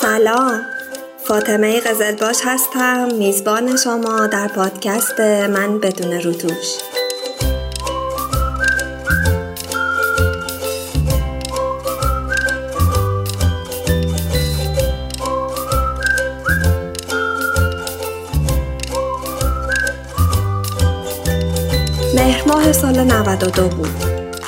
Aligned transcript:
سلام. 0.00 0.66
فاطمه 1.24 1.80
قزلباش 1.80 2.36
هستم. 2.44 3.08
میزبان 3.14 3.76
شما 3.76 4.26
در 4.26 4.48
پادکست 4.48 5.20
من 5.20 5.78
بدون 5.80 6.12
روتوش. 6.12 6.93
92 23.04 23.68
بود. 23.68 23.88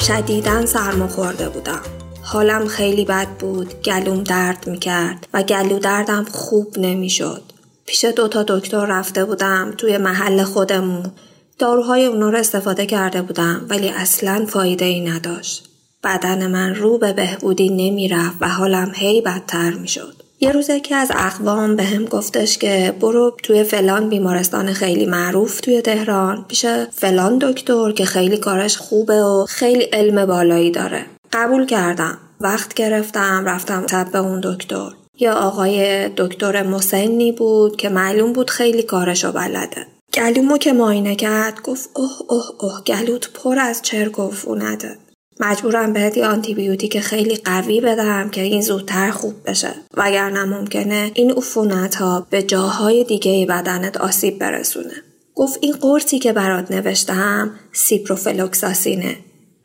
شدیدن 0.01 0.67
سرما 0.67 1.09
خورده 1.09 1.49
بودم. 1.49 1.81
حالم 2.23 2.67
خیلی 2.67 3.05
بد 3.05 3.29
بود. 3.29 3.83
گلوم 3.83 4.23
درد 4.23 4.69
می‌کرد 4.69 5.29
و 5.35 5.43
گلو 5.43 5.79
دردم 5.79 6.25
خوب 6.25 6.79
نمی‌شد. 6.79 7.43
پیش 7.87 8.05
دوتا 8.05 8.43
دکتر 8.43 8.87
رفته 8.87 9.25
بودم 9.25 9.75
توی 9.79 9.99
محل 9.99 10.43
خودمون. 10.43 11.13
داروهای 11.59 12.07
اونا 12.07 12.31
رو 12.31 12.39
استفاده 12.39 12.87
کرده 12.87 13.23
بودم 13.23 13.67
ولی 13.69 13.89
اصلا 13.89 14.47
فایده 14.49 14.85
ای 14.85 15.01
نداشت. 15.01 15.69
بدن 16.05 16.47
من 16.47 16.75
رو 16.75 16.99
به 16.99 17.13
بهبودی 17.13 17.69
نمی‌رفت 17.69 18.37
و 18.41 18.49
حالم 18.49 18.93
هی 18.95 19.21
بدتر 19.21 19.71
می‌شد. 19.71 20.23
یه 20.41 20.53
روز 20.53 20.71
که 20.71 20.95
از 20.95 21.11
اقوام 21.15 21.77
به 21.77 21.83
هم 21.83 22.05
گفتش 22.05 22.59
که 22.59 22.95
برو 23.01 23.37
توی 23.43 23.65
فلان 23.65 24.09
بیمارستان 24.09 24.73
خیلی 24.73 25.07
معروف 25.07 25.61
توی 25.61 25.81
تهران. 25.81 26.45
پیش 26.49 26.67
فلان 26.93 27.39
دکتر 27.39 27.93
که 27.93 28.05
خیلی 28.05 28.37
کارش 28.37 28.77
خوبه 28.77 29.23
و 29.23 29.45
خیلی 29.49 29.85
علم 29.85 30.27
بالایی 30.27 30.71
داره. 30.71 31.07
قبول 31.33 31.67
کردم. 31.67 32.19
وقت 32.41 32.75
گرفتم 32.75 33.45
رفتم 33.47 33.87
طب 33.87 34.17
اون 34.17 34.41
دکتر. 34.45 34.91
یا 35.19 35.35
آقای 35.35 36.09
دکتر 36.09 36.63
مسنی 36.63 37.33
بود 37.33 37.77
که 37.77 37.89
معلوم 37.89 38.33
بود 38.33 38.51
خیلی 38.51 38.83
کارشو 38.83 39.33
بلده. 39.33 39.87
گلومو 40.15 40.59
که 40.59 40.73
ماینه 40.73 41.17
کرد 41.17 41.63
گفت 41.63 41.91
اوه 41.95 42.13
اوه 42.29 42.45
اوه 42.61 42.83
گلوت 42.87 43.31
پر 43.33 43.59
از 43.59 43.83
چرک 43.83 44.19
و 44.19 44.29
عفونته. 44.29 44.97
مجبورم 45.41 45.93
بهت 45.93 46.17
یه 46.17 46.27
آنتیبیوتیک 46.27 47.01
خیلی 47.01 47.37
قوی 47.37 47.81
بدم 47.81 48.29
که 48.29 48.41
این 48.41 48.63
زودتر 48.63 49.11
خوب 49.11 49.35
بشه. 49.47 49.75
وگرنه 49.95 50.45
ممکنه 50.45 51.11
این 51.15 51.31
عفونت 51.31 51.95
ها 51.95 52.27
به 52.31 52.43
جاهای 52.43 53.05
دیگه 53.05 53.47
بدنت 53.47 53.97
آسیب 53.97 54.39
برسونه. 54.39 54.95
گفت 55.35 55.59
این 55.63 55.73
قرصی 55.73 56.19
که 56.19 56.33
برات 56.33 56.71
نوشتم 56.71 57.51
سیپروفلوکساسینه 57.73 59.17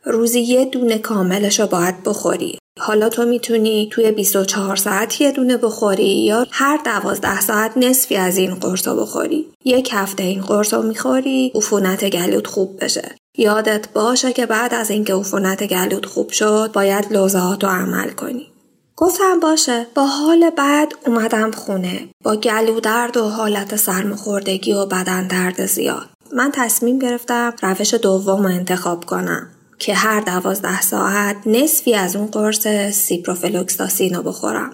روزی 0.04 0.40
یه 0.40 0.64
دونه 0.64 0.98
کاملش 0.98 1.60
رو 1.60 1.66
باید 1.66 2.02
بخوری. 2.02 2.58
حالا 2.80 3.08
تو 3.08 3.24
می‌تونی 3.24 3.88
توی 3.92 4.12
24 4.12 4.76
ساعت 4.76 5.20
یه 5.20 5.32
دونه 5.32 5.56
بخوری 5.56 6.24
یا 6.24 6.46
هر 6.50 6.80
دوازده 6.84 7.40
ساعت 7.40 7.76
نصفی 7.76 8.16
از 8.16 8.38
این 8.38 8.54
قرص 8.54 8.88
رو 8.88 8.96
بخوری. 8.96 9.46
یک 9.64 9.90
هفته 9.92 10.22
این 10.22 10.40
قرص 10.40 10.74
رو 10.74 10.82
می‌خوری 10.82 11.52
عفونت 11.54 12.04
گلوت 12.04 12.46
خوب 12.46 12.84
بشه. 12.84 13.14
یادت 13.36 13.88
باشه 13.92 14.32
که 14.32 14.46
بعد 14.46 14.74
از 14.74 14.90
اینکه 14.90 15.14
عفونت 15.14 15.66
گلوت 15.66 16.06
خوب 16.06 16.30
شد 16.30 16.70
باید 16.72 17.12
لوزهات 17.12 17.64
رو 17.64 17.70
عمل 17.70 18.10
کنی. 18.10 18.52
گفتم 18.96 19.40
باشه. 19.40 19.86
با 19.94 20.06
حال 20.06 20.50
بعد 20.50 20.92
اومدم 21.06 21.50
خونه. 21.50 22.08
با 22.24 22.36
گلو 22.36 22.80
درد 22.80 23.16
و 23.16 23.28
حالت 23.28 23.76
سرماخوردگی 23.76 24.72
و 24.72 24.86
بدن 24.86 25.26
درد 25.26 25.66
زیاد. 25.66 26.08
من 26.32 26.50
تصمیم 26.54 26.98
گرفتم 26.98 27.54
روش 27.62 27.94
دوم 27.94 28.46
انتخاب 28.46 29.04
کنم. 29.04 29.50
که 29.78 29.94
هر 29.94 30.20
دوازده 30.20 30.80
ساعت 30.80 31.36
نصفی 31.46 31.94
از 31.94 32.16
اون 32.16 32.26
قرص 32.26 32.66
سیپروفلوکساسین 32.92 34.14
رو 34.14 34.22
بخورم. 34.22 34.70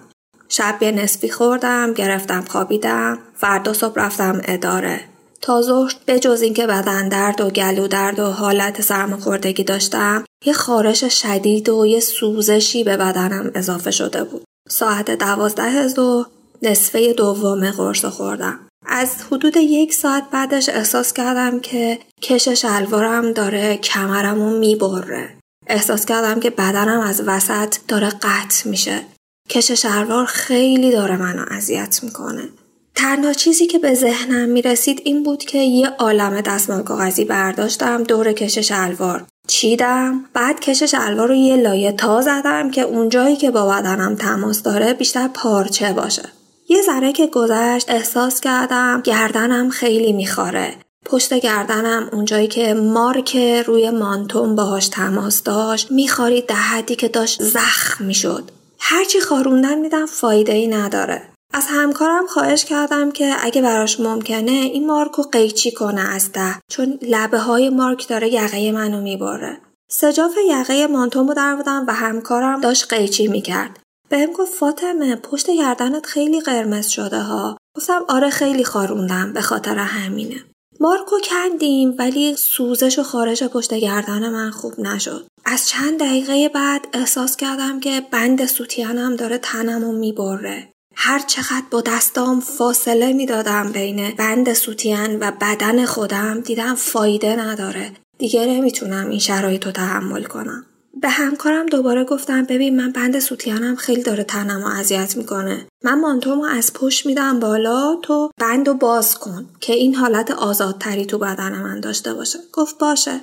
شب 0.49 0.75
یه 0.81 0.91
نصفی 0.91 1.29
خوردم 1.29 1.93
گرفتم 1.93 2.41
خوابیدم. 2.41 3.19
فردا 3.35 3.73
صبح 3.73 3.93
رفتم 3.95 4.41
اداره. 4.45 4.99
تا 5.41 5.61
ظهر 5.61 5.93
به 6.05 6.19
جز 6.19 6.41
اینکه 6.41 6.67
بدن 6.67 7.09
درد 7.09 7.41
و 7.41 7.49
گلو 7.49 7.87
درد 7.87 8.19
و 8.19 8.31
حالت 8.31 8.81
سرماخوردگی 8.81 9.63
داشتم 9.63 10.25
یه 10.45 10.53
خارش 10.53 11.03
شدید 11.03 11.69
و 11.69 11.85
یه 11.85 11.99
سوزشی 11.99 12.83
به 12.83 12.97
بدنم 12.97 13.51
اضافه 13.55 13.91
شده 13.91 14.23
بود 14.23 14.43
ساعت 14.69 15.11
دوازده 15.11 15.87
ظهر 15.87 16.25
نصفه 16.61 17.13
دوم 17.13 17.71
قرص 17.71 18.05
خوردم 18.05 18.59
از 18.85 19.15
حدود 19.31 19.57
یک 19.57 19.93
ساعت 19.93 20.23
بعدش 20.31 20.69
احساس 20.69 21.13
کردم 21.13 21.59
که 21.59 21.99
کش 22.21 22.47
شلوارم 22.47 23.31
داره 23.33 23.77
کمرمو 23.77 24.59
می‌بره. 24.59 25.37
احساس 25.67 26.05
کردم 26.05 26.39
که 26.39 26.49
بدنم 26.49 26.99
از 26.99 27.21
وسط 27.25 27.75
داره 27.87 28.09
قطع 28.09 28.69
میشه. 28.69 29.01
کش 29.49 29.71
شلوار 29.71 30.25
خیلی 30.25 30.91
داره 30.91 31.17
منو 31.17 31.45
اذیت 31.51 31.99
می‌کنه. 32.03 32.49
تنها 32.99 33.33
چیزی 33.33 33.67
که 33.67 33.79
به 33.79 33.93
ذهنم 33.93 34.49
می‌رسید 34.49 35.01
این 35.05 35.23
بود 35.23 35.43
که 35.43 35.57
یه 35.57 35.87
عالم 35.89 36.41
دستمال 36.41 36.83
کاغذی 36.83 37.25
برداشتم 37.25 38.03
دور 38.03 38.33
کش 38.33 38.57
شلوار 38.57 39.25
چیدم 39.47 40.25
بعد 40.33 40.59
کش 40.59 40.83
شلوار 40.83 41.27
رو 41.27 41.35
یه 41.35 41.55
لایه 41.55 41.91
تا 41.91 42.21
زدم 42.21 42.71
که 42.71 42.81
اونجایی 42.81 43.35
که 43.35 43.51
با 43.51 43.65
بدنم 43.65 44.15
تماس 44.15 44.63
داره 44.63 44.93
بیشتر 44.93 45.27
پارچه 45.27 45.93
باشه 45.93 46.23
یه 46.69 46.81
ذره 46.81 47.13
که 47.13 47.27
گذشت 47.27 47.89
احساس 47.89 48.41
کردم 48.41 49.01
گردنم 49.05 49.69
خیلی 49.69 50.13
میخواره. 50.13 50.75
پشت 51.05 51.33
گردنم 51.33 52.09
اونجایی 52.13 52.47
که 52.47 52.73
مارک 52.73 53.37
روی 53.67 53.89
مانتوم 53.89 54.55
باهاش 54.55 54.87
تماس 54.87 55.43
داشت 55.43 55.91
میخارید 55.91 56.45
در 56.45 56.55
حدی 56.55 56.95
که 56.95 57.07
داشت 57.07 57.43
زخم 57.43 58.05
می‌شد. 58.05 58.51
هرچی 58.79 59.19
خاروندن 59.19 59.77
میدم 59.77 60.05
فایده 60.05 60.53
ای 60.53 60.67
نداره. 60.67 61.21
از 61.53 61.65
همکارم 61.69 62.27
خواهش 62.27 62.65
کردم 62.65 63.11
که 63.11 63.35
اگه 63.39 63.61
براش 63.61 63.99
ممکنه 63.99 64.51
این 64.51 64.87
مارک 64.87 65.11
رو 65.11 65.23
قیچی 65.23 65.71
کنه 65.71 66.01
از 66.01 66.31
ده 66.31 66.55
چون 66.71 66.99
لبه 67.01 67.39
های 67.39 67.69
مارک 67.69 68.07
داره 68.07 68.33
یقه 68.33 68.71
منو 68.71 69.01
می‌بره. 69.01 69.61
سجاف 69.91 70.31
یقه 70.49 70.87
مانتوم 70.87 71.27
رو 71.27 71.33
در 71.33 71.55
بودم 71.55 71.85
و 71.87 71.93
همکارم 71.93 72.61
داشت 72.61 72.93
قیچی 72.93 73.27
می‌کرد. 73.27 73.79
بهم 74.09 74.31
گفت 74.31 74.53
فاطمه 74.53 75.15
پشت 75.15 75.49
گردنت 75.49 76.05
خیلی 76.05 76.41
قرمز 76.41 76.87
شده 76.87 77.19
ها 77.19 77.57
گفتم 77.77 78.05
آره 78.07 78.29
خیلی 78.29 78.63
خاروندم 78.63 79.33
به 79.33 79.41
خاطر 79.41 79.77
همینه 79.77 80.43
مارکو 80.79 81.15
کندیم 81.23 81.95
ولی 81.97 82.35
سوزش 82.35 82.99
و 82.99 83.03
خارش 83.03 83.43
پشت 83.43 83.73
گردن 83.73 84.29
من 84.29 84.51
خوب 84.51 84.79
نشد 84.79 85.27
از 85.45 85.67
چند 85.67 85.99
دقیقه 85.99 86.49
بعد 86.49 86.87
احساس 86.93 87.35
کردم 87.35 87.79
که 87.79 88.01
بند 88.11 88.45
سوتیانم 88.45 89.15
داره 89.15 89.37
تنمو 89.37 89.91
می‌بره 89.91 90.73
هر 91.01 91.19
چقدر 91.19 91.63
با 91.71 91.81
دستام 91.81 92.39
فاصله 92.39 93.13
می‌دادم 93.13 93.71
بین 93.71 94.15
بند 94.17 94.53
سوتیان 94.53 95.15
و 95.19 95.31
بدن 95.41 95.85
خودم 95.85 96.39
دیدم 96.39 96.75
فایده 96.75 97.35
نداره. 97.35 97.91
دیگه 98.17 98.45
نمی‌تونم 98.45 99.09
این 99.09 99.19
شرایط 99.19 99.65
رو 99.65 99.71
تحمل 99.71 100.23
کنم. 100.23 100.65
به 101.01 101.09
همکارم 101.09 101.65
دوباره 101.65 102.03
گفتم 102.03 102.43
ببین 102.43 102.75
من 102.75 102.91
بند 102.91 103.19
سوتیانم 103.19 103.75
خیلی 103.75 104.03
داره 104.03 104.23
تنم 104.23 104.63
و 104.63 104.67
اذیت 104.67 105.17
می‌کنه. 105.17 105.65
من 105.83 105.99
مانتومو 105.99 106.43
از 106.43 106.73
پشت 106.73 107.05
میدم 107.05 107.39
بالا 107.39 107.95
تو 108.03 108.31
بند 108.37 108.67
و 108.67 108.73
باز 108.73 109.15
کن 109.19 109.49
که 109.59 109.73
این 109.73 109.95
حالت 109.95 110.31
آزادتری 110.31 111.05
تو 111.05 111.17
بدن 111.17 111.51
من 111.51 111.79
داشته 111.79 112.13
باشه. 112.13 112.39
گفت 112.53 112.77
باشه. 112.77 113.21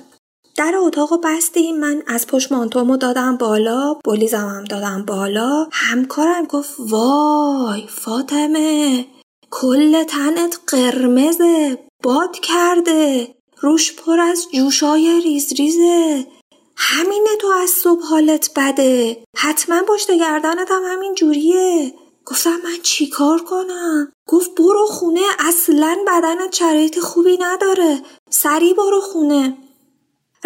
در 0.57 0.75
اتاق 0.75 1.19
بستیم 1.23 1.79
من 1.79 2.03
از 2.07 2.27
پشت 2.27 2.51
مانتومو 2.51 2.97
دادم 2.97 3.37
بالا 3.37 3.93
بولیزمم 4.03 4.63
دادم 4.63 5.05
بالا. 5.05 5.67
همکارم 5.71 6.45
گفت 6.45 6.75
وای 6.79 7.87
فاطمه 7.87 9.05
کل 9.51 10.03
تنت 10.03 10.59
قرمزه 10.67 11.79
باد 12.03 12.39
کرده 12.39 13.35
روش 13.61 13.95
پر 13.95 14.19
از 14.19 14.47
جوشای 14.53 15.21
ریز 15.23 15.53
ریزه. 15.53 16.27
همینه 16.75 17.29
تو 17.41 17.47
از 17.47 17.69
صبح 17.69 18.03
حالت 18.03 18.49
بده 18.55 19.23
حتما 19.35 19.81
پشت 19.87 20.11
گردنت 20.11 20.71
هم 20.71 20.81
همین 20.85 21.15
جوریه. 21.15 21.93
گفتم 22.25 22.57
من 22.63 22.77
چیکار 22.83 23.41
کنم؟ 23.41 24.11
گفت 24.27 24.55
برو 24.55 24.85
خونه 24.85 25.21
اصلا 25.39 25.97
بدنت 26.07 26.55
شرایط 26.55 26.99
خوبی 26.99 27.37
نداره 27.41 28.01
سریع 28.29 28.73
برو 28.73 29.01
خونه. 29.01 29.57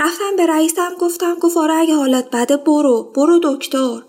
رفتم 0.02 0.36
به 0.38 0.46
رئیسم 0.46 0.96
گفتم 1.00 1.36
گفت 1.36 1.58
آره 1.58 1.74
اگه 1.74 1.96
حالت 1.96 2.30
بده 2.30 2.58
برو 2.58 3.12
برو 3.16 3.40
دکتر. 3.44 4.02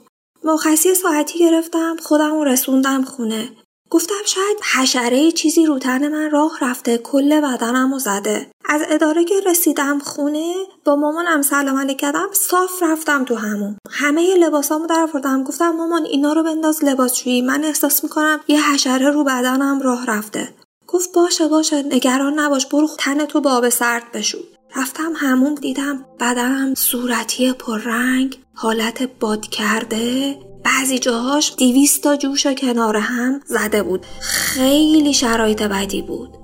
مرخصی 0.45 0.95
ساعتی 0.95 1.39
گرفتم 1.39 1.97
خودم 2.03 2.41
رسوندم 2.41 3.03
خونه. 3.03 3.49
گفتم 3.91 4.25
شاید 4.27 4.57
حشره 4.75 5.33
چیزی 5.33 5.67
رو 5.67 5.79
تن 5.79 6.09
من 6.09 6.31
راه 6.31 6.59
رفته 6.61 6.99
کل 6.99 7.41
بدنم 7.41 7.93
و 7.93 7.99
زده. 7.99 8.51
از 8.65 8.83
اداره 8.89 9.25
که 9.25 9.35
رسیدم 9.47 9.99
خونه 9.99 10.55
با 10.85 10.97
مامانم 10.97 11.43
سلام 11.43 11.79
علیک 11.79 11.99
کردم 11.99 12.29
صاف 12.33 12.83
رفتم 12.83 13.25
تو 13.25 13.35
همون. 13.35 13.77
همه 13.91 14.35
لباسامو 14.35 14.87
در 14.87 15.09
آوردم 15.13 15.45
گفتم 15.45 15.71
مامان 15.71 16.05
اینا 16.05 16.33
رو 16.33 16.43
بنداز 16.43 16.85
لباسشویی 16.85 17.43
من 17.43 17.65
احساس 17.65 18.05
می‌کنم 18.05 18.41
یه 18.49 18.73
حشره 18.73 19.11
رو 19.11 19.25
بدنم 19.25 19.81
راه 19.81 20.07
رفته. 20.07 20.55
گفت 20.87 21.13
باشه 21.13 21.49
باشه 21.49 21.83
نگران 21.83 22.39
نباش 22.39 22.67
برو 22.67 22.89
تن 22.99 23.25
تو 23.25 23.41
با 23.41 23.53
آب 23.53 23.69
سرد 23.69 24.13
بشو. 24.13 24.39
رفتم 24.77 25.13
همون 25.17 25.55
دیدم 25.55 26.05
بدنم 26.21 26.75
صورتی 26.75 27.53
پررنگ 27.53 28.39
حالت 28.55 29.03
باد 29.21 29.47
کرده. 29.47 30.37
بعضی 30.65 30.99
جاهاش 30.99 31.55
دیویست 31.57 32.03
تا 32.03 32.17
جوش 32.17 32.47
کنار 32.47 32.97
هم 32.97 33.41
زده 33.47 33.83
بود. 33.83 34.07
خیلی 34.21 35.15
شرایط 35.15 35.63
بدی 35.63 36.03
بود. 36.03 36.37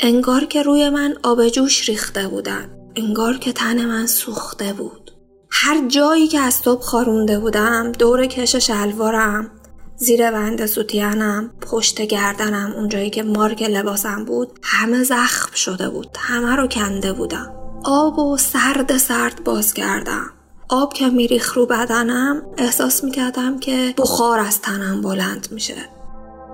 انگار 0.00 0.44
که 0.44 0.62
روی 0.62 0.88
من 0.88 1.14
آب 1.22 1.48
جوش 1.48 1.88
ریخته 1.88 2.28
بودن. 2.28 2.70
انگار 2.96 3.38
که 3.38 3.52
تن 3.52 3.84
من 3.84 4.06
سوخته 4.06 4.72
بود. 4.72 5.10
هر 5.50 5.88
جایی 5.88 6.28
که 6.28 6.40
از 6.40 6.54
صبح 6.54 6.82
خارونده 6.82 7.38
بودم 7.38 7.92
دور 7.92 8.26
کش 8.26 8.56
شلوارم 8.56 9.50
زیر 9.96 10.30
بند 10.30 10.66
سوتیانم 10.66 11.50
پشت 11.70 12.02
گردنم 12.02 12.72
اونجایی 12.76 13.10
که 13.10 13.22
مارک 13.22 13.62
لباسم 13.62 14.24
بود 14.24 14.58
همه 14.62 15.02
زخم 15.04 15.54
شده 15.54 15.88
بود. 15.88 16.08
همه 16.18 16.56
رو 16.56 16.66
کنده 16.66 17.12
بودم. 17.12 17.63
آب 17.84 18.18
و 18.18 18.36
سرد 18.36 18.96
سرد 18.96 19.44
باز 19.44 19.74
کردم. 19.74 20.30
آب 20.68 20.92
که 20.92 21.08
میریخ 21.08 21.56
رو 21.56 21.66
بدنم 21.66 22.42
احساس 22.58 23.04
می‌کردم 23.04 23.58
که 23.58 23.94
بخار 23.98 24.38
از 24.38 24.60
تنم 24.60 25.02
بلند 25.02 25.48
میشه. 25.50 25.76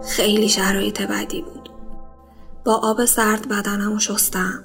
خیلی 0.09 0.49
شرایط 0.49 1.03
بدی 1.03 1.43
بود. 1.43 1.71
با 2.65 2.75
آب 2.75 3.05
سرد 3.05 3.49
بدنم 3.49 3.99
شستم. 3.99 4.65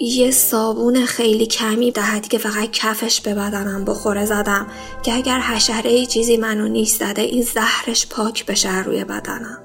یه 0.00 0.30
صابون 0.30 1.04
خیلی 1.06 1.46
کمی 1.46 1.90
دهدی 1.90 2.28
که 2.28 2.38
فقط 2.38 2.70
کفش 2.70 3.20
به 3.20 3.34
بدنم 3.34 3.84
بخوره 3.84 4.24
زدم 4.24 4.66
که 5.02 5.14
اگر 5.14 5.40
حشره 5.40 5.90
ای 5.90 6.06
چیزی 6.06 6.36
منو 6.36 6.68
نیست 6.68 7.00
زده 7.00 7.22
این 7.22 7.42
زهرش 7.42 8.06
پاک 8.06 8.46
بشه 8.46 8.82
روی 8.82 9.04
بدنم. 9.04 9.58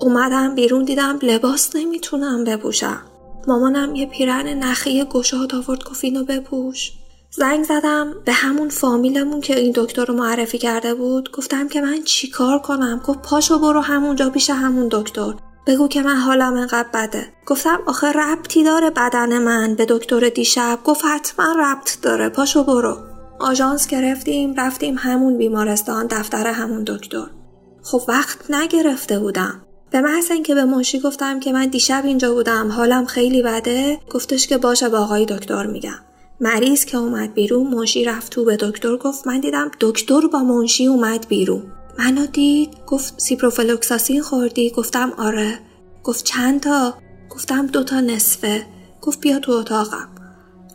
اومدم 0.00 0.54
بیرون 0.54 0.84
دیدم 0.84 1.18
لباس 1.22 1.76
نمی‌تونم 1.76 2.44
بپوشم. 2.44 3.02
مامانم 3.48 3.94
یه 3.94 4.06
پیرن 4.06 4.48
نخی 4.48 5.04
گشاد 5.04 5.54
آورد 5.54 5.84
گفت 5.84 6.04
اینو 6.04 6.24
بپوش. 6.24 6.92
زنگ 7.30 7.64
زدم 7.64 8.14
به 8.24 8.32
همون 8.32 8.68
فامیلمون 8.68 9.40
که 9.40 9.58
این 9.58 9.72
دکتر 9.74 10.04
رو 10.04 10.14
معرفی 10.14 10.58
کرده 10.58 10.94
بود. 10.94 11.32
گفتم 11.32 11.68
که 11.68 11.80
من 11.80 12.02
چیکار 12.04 12.58
کنم؟ 12.58 13.02
گفت 13.06 13.22
پاشو 13.22 13.58
برو 13.58 13.80
همونجا 13.80 14.30
پیش 14.30 14.50
همون 14.50 14.88
دکتر. 14.90 15.34
بگو 15.66 15.88
که 15.88 16.02
من 16.02 16.16
حالم 16.16 16.54
انقدر 16.54 16.88
بده. 16.94 17.32
گفتم 17.46 17.80
آخه 17.86 18.12
ربطی 18.12 18.64
داره 18.64 18.90
بدن 18.90 19.38
من 19.38 19.74
به 19.74 19.86
دکتر 19.88 20.28
دیشب. 20.28 20.78
گفت 20.84 21.04
حتما 21.04 21.56
ربط 21.58 22.00
داره. 22.02 22.28
پاشو 22.28 22.64
برو. 22.64 22.96
آژانس 23.40 23.86
گرفتیم 23.86 24.54
رفتیم 24.54 24.94
همون 24.98 25.38
بیمارستان 25.38 26.06
دفتر 26.06 26.46
همون 26.46 26.84
دکتر. 26.84 27.26
خب 27.82 28.02
وقت 28.08 28.50
نگرفته 28.50 29.18
بودم. 29.18 29.62
به 29.92 30.00
محض 30.00 30.30
اینکه 30.30 30.54
به 30.54 30.64
منشی 30.64 31.00
گفتم 31.00 31.40
که 31.40 31.52
من 31.52 31.66
دیشب 31.66 32.02
اینجا 32.04 32.34
بودم 32.34 32.72
حالم 32.72 33.04
خیلی 33.04 33.42
بده 33.42 33.98
گفتش 34.10 34.46
که 34.46 34.58
باشه 34.58 34.88
با 34.88 34.98
آقای 34.98 35.26
دکتر 35.26 35.66
میگم. 35.66 35.98
مریض 36.40 36.84
که 36.84 36.96
اومد 36.96 37.34
بیرون 37.34 37.66
منشی 37.66 38.04
رفت 38.04 38.32
تو 38.32 38.44
به 38.44 38.56
دکتر 38.56 38.96
گفت 38.96 39.26
من 39.26 39.40
دیدم 39.40 39.70
دکتر 39.80 40.20
با 40.32 40.38
منشی 40.38 40.86
اومد 40.86 41.28
بیرون. 41.28 41.62
منو 41.98 42.26
دید 42.26 42.70
گفت 42.86 43.14
سیپروفلوکساسین 43.16 44.22
خوردی؟ 44.22 44.70
گفتم 44.70 45.12
آره. 45.16 45.58
گفت 46.04 46.24
چند 46.24 46.60
تا؟ 46.60 46.94
گفتم 47.30 47.66
دوتا 47.66 48.00
نصفه. 48.00 48.66
گفت 49.02 49.20
بیا 49.20 49.38
تو 49.38 49.52
اتاقم. 49.52 50.08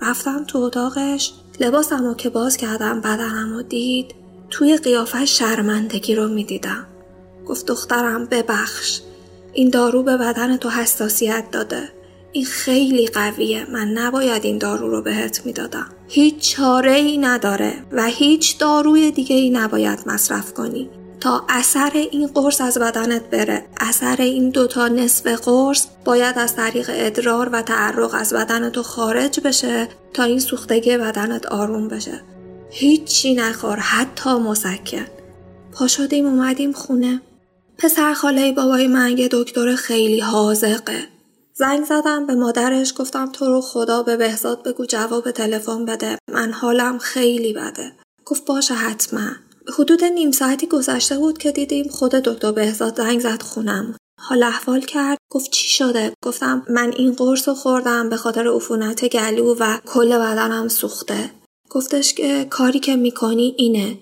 رفتم 0.01 0.43
تو 0.43 0.57
اتاقش 0.57 1.33
لباسم 1.59 2.05
رو 2.05 2.13
که 2.13 2.29
باز 2.29 2.57
کردم 2.57 3.01
بدنم 3.01 3.53
رو 3.53 3.61
دید 3.61 4.15
توی 4.49 4.77
قیافه 4.77 5.25
شرمندگی 5.25 6.15
رو 6.15 6.27
می‌دیدم. 6.27 6.87
گفت 7.47 7.65
دخترم 7.65 8.25
ببخش. 8.25 8.99
این 9.53 9.69
دارو 9.69 10.03
به 10.03 10.17
بدن 10.17 10.57
تو 10.57 10.69
حساسیت 10.69 11.43
داده. 11.51 11.89
این 12.31 12.45
خیلی 12.45 13.07
قویه. 13.07 13.65
من 13.71 13.87
نباید 13.87 14.45
این 14.45 14.57
دارو 14.57 14.89
رو 14.89 15.01
بهت 15.01 15.45
می‌دادم. 15.45 15.87
هیچ 16.07 16.55
چاره 16.55 16.91
ای 16.93 17.17
نداره 17.17 17.73
و 17.91 18.05
هیچ 18.05 18.57
داروی 18.57 19.11
دیگه 19.11 19.35
ای 19.35 19.49
نباید 19.49 19.99
مصرف 20.05 20.53
کنی. 20.53 20.89
تا 21.19 21.45
اثر 21.49 21.91
این 22.11 22.27
قرص 22.27 22.61
از 22.61 22.77
بدنت 22.77 23.29
بره. 23.29 23.65
اثر 23.79 24.15
این 24.19 24.49
دوتا 24.49 24.87
نصف 24.87 25.27
قرص 25.27 25.85
باید 26.05 26.37
از 26.37 26.55
طریق 26.55 26.91
ادرار 26.93 27.49
و 27.49 27.61
تعرق 27.61 28.13
از 28.13 28.33
بدن 28.33 28.69
تو 28.69 28.83
خارج 28.83 29.39
بشه 29.39 29.87
تا 30.13 30.23
این 30.23 30.39
سوختگی 30.39 30.97
بدنت 30.97 31.45
آروم 31.45 31.87
بشه. 31.87 32.21
هیچی 32.69 33.33
نخور. 33.33 33.79
حتی 33.79 34.29
مسکن. 34.29 35.05
پا 35.71 35.87
شدیم 35.87 36.25
اومدیم 36.25 36.71
خونه. 36.71 37.21
پسر 37.77 38.13
خاله 38.13 38.51
بابای 38.51 38.87
من 38.87 39.17
یه 39.17 39.29
دکتر 39.31 39.75
خیلی 39.75 40.19
حاضقه 40.19 41.07
زنگ 41.53 41.85
زدم 41.85 42.25
به 42.25 42.35
مادرش 42.35 42.93
گفتم 42.97 43.31
تو 43.31 43.45
رو 43.45 43.61
خدا 43.61 44.03
به 44.03 44.17
بهزاد 44.17 44.63
بگو 44.63 44.85
جواب 44.85 45.31
تلفن 45.31 45.85
بده. 45.85 46.17
من 46.31 46.51
حالم 46.51 46.97
خیلی 46.97 47.53
بده. 47.53 47.91
گفت 48.25 48.45
باشه 48.45 48.73
حتما. 48.73 49.29
حدود 49.77 50.03
نیم 50.03 50.31
ساعتی 50.31 50.67
گذشته 50.67 51.17
بود 51.17 51.37
که 51.37 51.51
دیدیم 51.51 51.87
خود 51.87 52.11
دکتر 52.11 52.51
بهزاد 52.51 52.97
زنگ 52.97 53.19
زد 53.19 53.41
خونم. 53.41 53.95
حال 54.21 54.43
احوال 54.43 54.81
کرد. 54.81 55.17
گفت 55.31 55.51
چی 55.51 55.69
شده؟ 55.69 56.13
گفتم 56.25 56.65
من 56.69 56.93
این 56.97 57.13
قرص 57.13 57.47
رو 57.47 57.53
خوردم 57.53 58.09
به 58.09 58.17
خاطر 58.17 58.47
عفونت 58.47 59.07
گلو 59.07 59.55
و 59.59 59.77
کل 59.85 60.17
بدنم 60.17 60.67
سوخته. 60.67 61.31
گفتش 61.69 62.13
که 62.13 62.45
کاری 62.49 62.79
که 62.79 62.95
می‌کنی 62.95 63.55
اینه. 63.57 63.97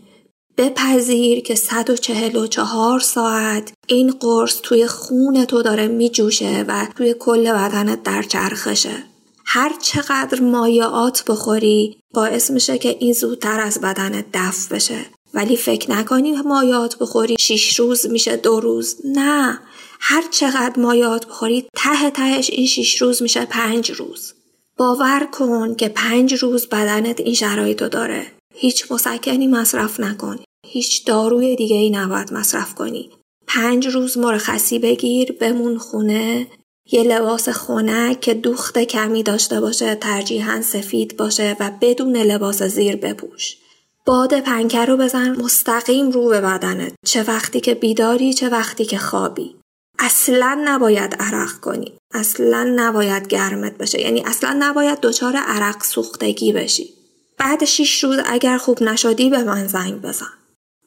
بپذیر 0.58 1.40
که 1.40 1.56
144 1.56 3.00
ساعت 3.00 3.74
این 3.88 4.12
قرص 4.12 4.60
توی 4.64 4.88
خون 4.88 5.46
تو 5.46 5.62
داره 5.62 5.88
میجوشه 5.88 6.66
و 6.68 6.88
توی 6.98 7.16
کل 7.20 7.52
بدنت 7.52 8.04
در 8.04 8.22
چرخشه. 8.22 9.04
هر 9.46 9.72
چقدر 9.82 10.42
مایعات 10.42 11.24
بخوری 11.28 11.98
باعث 12.14 12.52
میشه 12.52 12.78
که 12.78 12.98
این 13.00 13.14
زودتر 13.14 13.60
از 13.60 13.82
بدنت 13.82 14.26
دفع 14.34 14.76
بشه. 14.76 15.06
ولی 15.34 15.58
فکر 15.58 15.92
نکنی 15.92 16.32
مایات 16.32 16.98
بخوری 16.98 17.36
شیش 17.40 17.80
روز 17.80 18.06
میشه 18.06 18.38
دو 18.38 18.60
روز. 18.60 18.96
نه. 19.06 19.60
هر 20.00 20.24
چقدر 20.32 20.80
مایات 20.80 21.26
بخوری 21.26 21.68
ته 21.76 22.10
تهش 22.10 22.50
این 22.50 22.68
شیش 22.68 23.02
روز 23.02 23.22
میشه 23.22 23.46
پنج 23.46 23.92
روز. 23.92 24.34
باور 24.78 25.28
کن 25.32 25.76
که 25.76 25.90
پنج 25.90 26.34
روز 26.34 26.68
بدنت 26.68 27.20
این 27.20 27.34
شرایط 27.34 27.84
داره. 27.84 28.32
هیچ 28.54 28.92
مسکنی 28.92 29.48
مصرف 29.48 30.00
نکن. 30.00 30.40
هیچ 30.76 31.06
داروی 31.06 31.56
دیگه 31.56 31.76
ای 31.76 31.90
نباید 31.90 32.34
مصرف 32.34 32.76
کنی. 32.76 33.10
پنج 33.48 33.88
روز 33.88 34.18
مرخصی 34.18 34.80
بگیر 34.80 35.32
بمون 35.32 35.78
خونه. 35.78 36.48
یه 36.92 37.04
لباس 37.04 37.50
خونه 37.50 38.16
که 38.16 38.34
دوخت 38.34 38.80
کمی 38.80 39.24
داشته 39.24 39.62
باشه 39.62 39.96
ترجیحاً 39.96 40.62
سفید 40.62 41.18
باشه 41.18 41.58
و 41.60 41.72
بدون 41.82 42.18
لباس 42.18 42.64
زیر 42.64 42.96
بپوش. 42.96 43.58
باد 44.06 44.40
پنکه 44.40 44.86
رو 44.86 44.98
بزن 44.98 45.42
مستقیم 45.42 46.10
رو 46.10 46.30
به 46.30 46.42
بدنت. 46.42 46.94
چه 47.06 47.24
وقتی 47.24 47.60
که 47.60 47.74
بیداری 47.74 48.34
چه 48.34 48.50
وقتی 48.50 48.86
که 48.86 48.98
خوابی. 48.98 49.56
اصلا 50.00 50.62
نباید 50.66 51.16
عرق 51.20 51.52
کنی. 51.52 51.94
اصلا 52.14 52.74
نباید 52.76 53.28
گرمت 53.28 53.78
بشه. 53.78 54.02
یعنی 54.02 54.24
اصلا 54.26 54.56
نباید 54.60 55.00
دچار 55.02 55.36
عرق 55.36 55.84
سوختگی 55.84 56.54
بشی. 56.54 56.94
بعد 57.38 57.66
شیش 57.66 58.04
روز 58.04 58.20
اگر 58.26 58.58
خوب 58.58 58.84
نشدی 58.84 59.30
به 59.30 59.44
من 59.44 59.68
زنگ 59.68 60.02
بزن. 60.02 60.45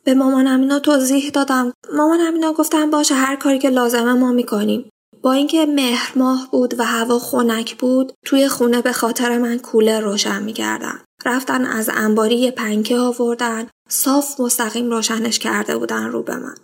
به 0.09 0.15
مامانم 0.15 0.61
اینا 0.61 0.79
توضیح 0.79 1.31
دادم. 1.31 1.73
مامانم 1.95 2.35
اینا 2.35 2.53
گفتم 2.53 2.91
باشه 2.91 3.15
هر 3.15 3.37
کاری 3.37 3.59
که 3.59 3.71
لازمه 3.71 4.13
ما 4.13 4.33
می‌کنیم. 4.33 4.91
با 5.23 5.33
اینکه 5.33 5.67
مهر 5.67 6.13
ماه 6.17 6.49
بود 6.53 6.81
و 6.81 6.85
هوا 6.85 7.19
خنک 7.19 7.77
بود 7.77 8.13
توی 8.27 8.49
خونه 8.49 8.83
به 8.83 8.93
خاطر 8.93 9.39
من 9.39 9.59
کوله 9.59 10.01
روشن 10.01 10.43
می‌کردن. 10.43 11.01
رفتن 11.25 11.65
از 11.65 11.91
انباری 11.95 12.51
پنکه 12.51 12.99
آوردن 12.99 13.67
صاف 13.89 14.41
مستقیم 14.41 14.91
روشنش 14.91 15.39
کرده 15.39 15.77
بودن 15.77 16.07
رو 16.07 16.23
به 16.23 16.37
من. 16.37 16.55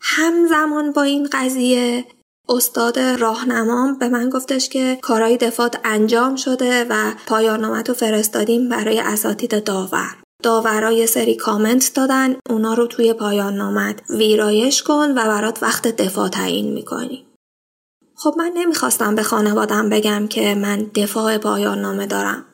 همزمان 0.00 0.92
با 0.92 1.02
این 1.02 1.28
قضیه 1.32 2.04
استاد 2.48 2.98
راهنمام 2.98 3.98
به 3.98 4.08
من 4.08 4.30
گفتش 4.30 4.68
که 4.68 4.98
کارهای 5.02 5.36
دفات 5.36 5.80
انجام 5.84 6.36
شده 6.36 6.86
و 6.90 7.12
پایان 7.26 7.64
رو 7.64 7.94
فرستادیم 7.94 8.68
برای 8.68 9.00
اساتید 9.00 9.64
داور. 9.64 10.25
داورای 10.46 11.06
سری 11.06 11.34
کامنت 11.34 11.92
دادن 11.94 12.36
اونا 12.50 12.74
رو 12.74 12.86
توی 12.86 13.12
پایان 13.12 13.54
نامت 13.54 14.02
ویرایش 14.10 14.82
کن 14.82 15.10
و 15.10 15.14
برات 15.14 15.62
وقت 15.62 15.96
دفاع 15.96 16.28
تعیین 16.28 16.72
می‌کنی 16.72 17.26
خب 18.14 18.34
من 18.38 18.52
نمی‌خواستم 18.54 19.14
به 19.14 19.22
خانوادم 19.22 19.88
بگم 19.88 20.26
که 20.26 20.54
من 20.54 20.90
دفاع 20.94 21.38
پایان 21.38 21.80
نامه 21.80 22.06
دارم. 22.06 22.44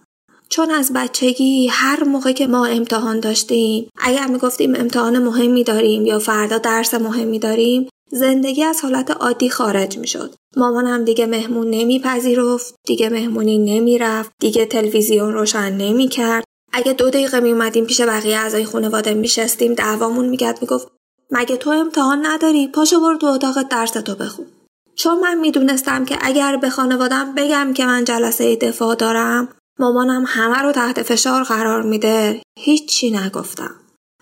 چون 0.48 0.70
از 0.70 0.92
بچگی 0.92 1.68
هر 1.70 2.04
موقع 2.04 2.32
که 2.32 2.46
ما 2.46 2.66
امتحان 2.66 3.20
داشتیم 3.20 3.88
اگر 3.98 4.26
می‌گفتیم 4.26 4.74
امتحان 4.76 5.18
مهمی 5.18 5.64
داریم 5.64 6.06
یا 6.06 6.18
فردا 6.18 6.58
درس 6.58 6.94
مهمی 6.94 7.38
داریم 7.38 7.88
زندگی 8.12 8.64
از 8.64 8.80
حالت 8.82 9.10
عادی 9.10 9.50
خارج 9.50 9.98
می‌شد. 9.98 10.34
مامانم 10.56 11.04
دیگه 11.04 11.26
مهمون 11.26 11.70
نمیپذیرفت 11.70 12.74
دیگه 12.86 13.08
مهمونی 13.08 13.58
نمی‌رفت 13.58 14.30
دیگه 14.40 14.66
تلویزیون 14.66 15.32
روشن 15.32 15.72
نمی‌کرد. 15.72 16.44
اگه 16.72 16.92
دو 16.92 17.10
دقیقه 17.10 17.40
میومدیم 17.40 17.84
پیش 17.86 18.00
بقیه 18.00 18.38
اعضای 18.38 18.64
خانواده 18.64 19.14
میشستیم 19.14 19.74
دعوامون 19.74 20.28
میگرد 20.28 20.58
می‌گفت 20.62 20.88
مگه 21.30 21.56
تو 21.56 21.70
امتحان 21.70 22.26
نداری؟ 22.26 22.68
پاشو 22.68 23.00
برو 23.00 23.18
تو 23.18 23.26
اتاق 23.26 23.62
درس 23.62 23.90
تو 23.90 24.14
بخون. 24.14 24.46
چون 24.94 25.20
من 25.20 25.38
می‌دونستم 25.38 26.04
که 26.04 26.18
اگر 26.20 26.56
به 26.56 26.70
خانوادم 26.70 27.34
بگم 27.34 27.72
که 27.74 27.86
من 27.86 28.04
جلسه 28.04 28.56
دفاع 28.56 28.94
دارم 28.94 29.48
مامانم 29.78 30.24
همه 30.26 30.58
رو 30.58 30.72
تحت 30.72 31.02
فشار 31.02 31.42
قرار 31.42 31.82
میده. 31.82 32.42
هیچی 32.58 33.10
نگفتم. 33.10 33.74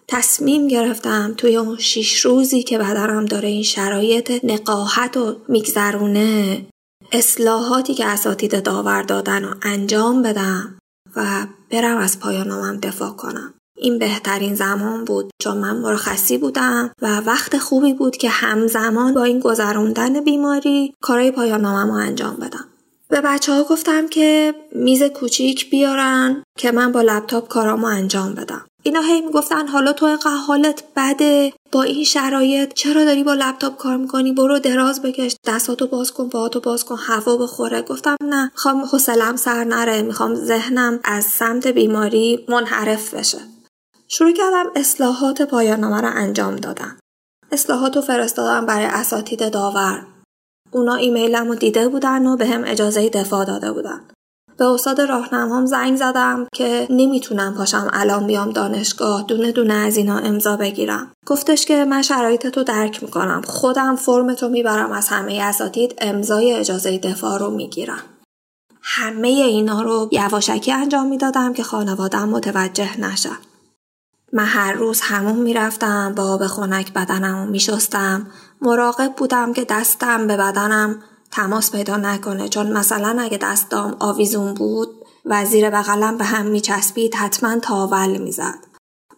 تصمیم 0.09 0.69
گرفتم 0.69 1.35
توی 1.37 1.57
اون 1.57 1.77
شیش 1.77 2.21
روزی 2.21 2.63
که 2.63 2.79
بدنم 2.79 3.25
داره 3.25 3.49
این 3.49 3.63
شرایط 3.63 4.45
نقاهت 4.45 5.17
و 5.17 5.37
میگذرونه 5.49 6.67
اصلاحاتی 7.13 7.95
که 7.95 8.07
اساتید 8.07 8.63
داور 8.63 9.03
دادن 9.03 9.45
و 9.45 9.55
انجام 9.63 10.23
بدم 10.23 10.79
و 11.17 11.47
برم 11.71 11.97
از 11.97 12.21
پایانامم 12.21 12.77
دفاع 12.77 13.11
کنم. 13.11 13.55
این 13.77 13.99
بهترین 13.99 14.55
زمان 14.55 15.05
بود 15.05 15.31
چون 15.43 15.57
من 15.57 15.77
مرخصی 15.77 16.39
بودم 16.39 16.91
و 17.03 17.21
وقت 17.21 17.59
خوبی 17.59 17.95
بود 17.95 18.17
که 18.17 18.29
همزمان 18.29 19.15
با 19.15 19.23
این 19.23 19.41
گذروندن 19.41 20.25
بیماری 20.25 20.95
کارهای 21.03 21.31
پایانامم 21.31 21.91
رو 21.91 21.97
انجام 21.97 22.37
بدم. 22.37 22.65
به 23.09 23.21
بچه 23.21 23.53
ها 23.53 23.65
گفتم 23.65 24.09
که 24.09 24.55
میز 24.73 25.03
کوچیک 25.03 25.71
بیارن 25.71 26.43
که 26.59 26.73
من 26.73 26.93
با 26.93 27.03
لپتاپ 27.03 27.49
کارامو 27.49 27.87
انجام 27.87 28.35
بدم. 28.35 28.67
اینا 28.83 29.01
هی 29.01 29.21
می‌گفتن 29.21 29.67
حالا 29.67 29.93
تو 29.93 30.07
اینقدر 30.07 30.31
حالت 30.31 30.85
بده 30.97 31.53
با 31.73 31.83
این 31.83 32.05
شرایط 32.05 32.73
چرا 32.75 33.05
داری 33.05 33.25
با 33.25 33.35
لپتاپ 33.35 33.77
کار 33.77 33.97
می‌کنی؟ 33.97 34.33
برو 34.33 34.59
دراز 34.59 35.03
بکش 35.03 35.37
دستاتو 35.47 35.87
باز 35.87 36.13
کن 36.13 36.29
پاهاتو 36.29 36.61
باز 36.61 36.85
کن 36.85 36.97
هوا 36.99 37.37
بخوره. 37.37 37.83
گفتم 37.83 38.17
نه 38.25 38.51
می‌خوام 38.55 38.85
حوصلم 38.85 39.37
سر 39.37 39.65
نره 39.65 40.03
می‌خوام 40.03 40.35
ذهنم 40.35 41.01
از 41.05 41.25
سمت 41.25 41.67
بیماری 41.67 42.47
منحرف 42.49 43.15
بشه. 43.15 43.39
شروع 44.09 44.33
کردم 44.33 44.71
اصلاحات 44.77 45.43
پایاننامه 45.43 46.01
رو 46.01 46.11
انجام 46.15 46.57
دادم. 46.57 46.99
اصلاحات 47.53 47.97
رو 47.97 48.03
فرستادم 48.03 48.67
برای 48.67 48.87
اساتید 48.87 49.53
داور. 49.53 50.07
اونا 50.73 50.95
ایمیلم 50.95 51.49
رو 51.49 51.55
دیده 51.55 51.89
بودن 51.89 52.27
و 52.27 52.37
به 52.37 52.47
هم 52.47 52.65
اجازه 52.67 53.09
دفاع 53.09 53.45
داده 53.45 53.73
بودن. 53.73 54.01
به 54.61 54.67
استاد 54.67 55.01
راهنمام 55.01 55.67
زنگ 55.67 55.97
زدم 55.97 56.47
که 56.55 56.87
نمی‌تونم 56.91 57.55
پاشم 57.55 57.91
الان 57.93 58.27
بیام 58.27 58.51
دانشگاه 58.51 59.23
دونه 59.23 59.53
دونه 59.53 59.75
از 59.75 59.97
اینا 59.97 60.19
امضا 60.19 60.57
بگیرم. 60.57 61.13
گفتش 61.27 61.67
که 61.67 61.85
من 61.85 62.03
شرایط 62.03 62.47
تو 62.47 62.65
درک 62.65 63.03
می‌کنم. 63.03 63.43
خودم 63.47 63.97
فرم 63.97 64.35
تو 64.35 64.49
می‌برم 64.49 64.93
از 64.93 65.09
همه 65.09 65.41
اساتید 65.43 65.95
امضای 65.99 66.53
اجازه 66.53 66.99
دفاع 66.99 67.39
رو 67.39 67.51
می‌گیرم. 67.51 68.03
همه 68.83 69.29
اینا 69.29 69.83
رو 69.83 70.09
یواشکی 70.13 70.73
انجام 70.73 71.07
می‌دادم 71.07 71.53
که 71.53 71.63
خانوادم 71.63 72.29
متوجه 72.29 73.01
نشه 73.01 73.31
من 74.33 74.45
هر 74.45 74.73
روز 74.73 75.01
همون 75.01 75.39
می‌رفتم 75.39 76.15
با 76.17 76.23
آب 76.23 76.47
خنک 76.47 76.93
بدنم 76.93 77.39
و 77.39 77.47
میشستم. 77.47 78.27
مراقب 78.63 79.13
بودم 79.17 79.53
که 79.53 79.65
دستم 79.65 80.27
به 80.27 80.37
بدنم 80.37 81.03
تماس 81.31 81.73
پیدا 81.73 81.97
نکنه 81.97 82.49
چون 82.49 82.73
مثلا 82.73 83.23
اگه 83.23 83.39
دستام 83.39 83.97
آویزون 84.01 84.55
بود 84.55 84.89
و 85.25 85.45
زیر 85.45 85.71
بغلم 85.71 86.19
به 86.19 86.25
هم 86.25 86.47
میچسبید 86.47 87.15
حتما 87.15 87.59
تاول 87.59 88.17
می‌زد. 88.19 88.59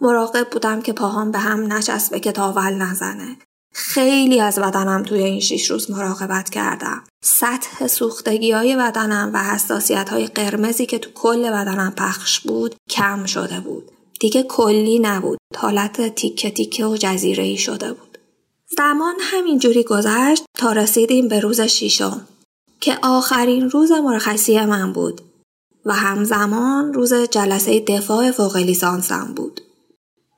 مراقب 0.00 0.50
بودم 0.50 0.82
که 0.82 0.92
پاهام 0.92 1.30
به 1.30 1.38
هم 1.38 1.72
نچسبه 1.72 2.20
که 2.20 2.32
تاول 2.32 2.74
نزنه. 2.74 3.36
خیلی 3.74 4.40
از 4.40 4.58
بدنم 4.58 5.02
توی 5.02 5.22
این 5.22 5.40
شیش 5.40 5.70
روز 5.70 5.90
مراقبت 5.90 6.50
کردم. 6.50 7.04
سطح 7.24 7.86
سوختگی 7.86 8.52
های 8.52 8.76
بدنم 8.76 9.30
و 9.34 9.44
حساسیت 9.44 10.08
های 10.08 10.26
قرمزی 10.26 10.86
که 10.86 10.98
تو 10.98 11.10
کل 11.14 11.50
بدنم 11.50 11.92
پخش 11.96 12.40
بود 12.40 12.74
کم 12.90 13.24
شده 13.24 13.60
بود. 13.60 13.90
دیگه 14.20 14.42
کلی 14.42 14.98
نبود. 14.98 15.38
حالت 15.56 16.14
تیکه 16.14 16.50
تیکه 16.50 16.86
و 16.86 16.96
جزیره 16.96 17.56
شده 17.56 17.92
بود. 17.92 18.11
زمان 18.76 19.14
همینجوری 19.20 19.84
گذشت 19.84 20.44
تا 20.58 20.72
رسیدیم 20.72 21.28
به 21.28 21.40
روز 21.40 21.60
شیشم 21.60 22.26
که 22.80 22.98
آخرین 23.02 23.70
روز 23.70 23.92
مرخصی 23.92 24.60
من 24.60 24.92
بود 24.92 25.20
و 25.86 25.94
همزمان 25.94 26.94
روز 26.94 27.14
جلسه 27.14 27.80
دفاع 27.80 28.30
فوق 28.30 28.56
لیسانسم 28.56 29.32
بود. 29.36 29.60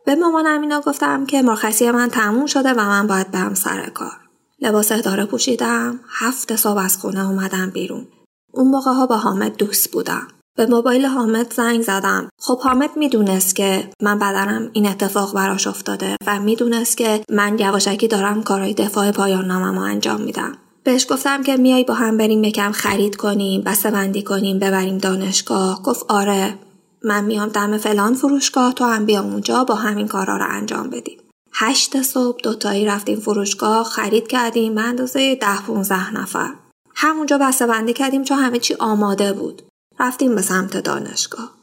به 0.06 0.14
مامانم 0.14 0.60
اینا 0.60 0.80
گفتم 0.80 1.26
که 1.26 1.42
مرخصی 1.42 1.90
من 1.90 2.08
تموم 2.08 2.46
شده 2.46 2.72
و 2.72 2.80
من 2.80 3.06
باید 3.06 3.30
برم 3.30 3.54
سر 3.54 3.90
کار. 3.90 4.20
لباس 4.60 4.92
اداره 4.92 5.24
پوشیدم، 5.24 6.00
هفت 6.08 6.56
صبح 6.56 6.78
از 6.78 6.96
خونه 6.96 7.28
اومدم 7.28 7.70
بیرون. 7.70 8.08
اون 8.52 8.68
موقع 8.68 8.92
ها 8.92 9.06
با 9.06 9.16
حامد 9.16 9.56
دوست 9.56 9.90
بودم. 9.90 10.28
به 10.56 10.66
موبایل 10.66 11.06
حامد 11.06 11.52
زنگ 11.52 11.82
زدم. 11.82 12.28
خب 12.38 12.60
حامد 12.60 12.90
می‌دونست 12.96 13.56
که 13.56 13.90
من 14.02 14.18
بدنم 14.18 14.70
این 14.72 14.86
اتفاق 14.86 15.34
براش 15.34 15.66
افتاده 15.66 16.16
و 16.26 16.40
می‌دونست 16.40 16.96
که 16.96 17.20
من 17.30 17.58
یواشکی 17.58 18.08
دارم 18.08 18.42
کارهای 18.42 18.74
دفاع 18.74 19.10
پایان 19.10 19.44
نامم 19.44 19.78
انجام 19.78 20.20
میدم. 20.20 20.52
بهش 20.84 21.06
گفتم 21.10 21.42
که 21.42 21.56
میای 21.56 21.84
با 21.84 21.94
هم 21.94 22.16
بریم 22.16 22.44
یکم 22.44 22.72
خرید 22.72 23.16
کنیم 23.16 23.62
بسته 23.62 23.90
بندی 23.90 24.22
کنیم 24.22 24.58
ببریم 24.58 24.98
دانشگاه 24.98 25.82
گفت 25.82 26.04
آره 26.08 26.58
من 27.04 27.24
میام 27.24 27.48
دم 27.48 27.78
فلان 27.78 28.14
فروشگاه 28.14 28.72
تو 28.72 28.84
هم 28.84 29.06
بیام 29.06 29.32
اونجا 29.32 29.64
با 29.64 29.74
همین 29.74 30.08
کارا 30.08 30.36
رو 30.36 30.46
انجام 30.48 30.90
بدیم 30.90 31.18
هشت 31.52 32.02
صبح 32.02 32.40
دوتایی 32.42 32.84
رفتیم 32.84 33.20
فروشگاه 33.20 33.84
خرید 33.84 34.28
کردیم 34.28 34.74
به 34.74 34.80
اندازه 34.80 35.34
ده 35.34 35.60
15 35.66 36.14
نفر 36.20 36.50
همونجا 36.94 37.38
بسته 37.38 37.66
بندی 37.66 37.92
کردیم 37.92 38.24
چون 38.24 38.38
همه 38.38 38.58
چی 38.58 38.74
آماده 38.74 39.32
بود 39.32 39.62
رفتیم 40.00 40.34
به 40.34 40.42
سمت 40.42 40.76
دانشگاه. 40.76 41.54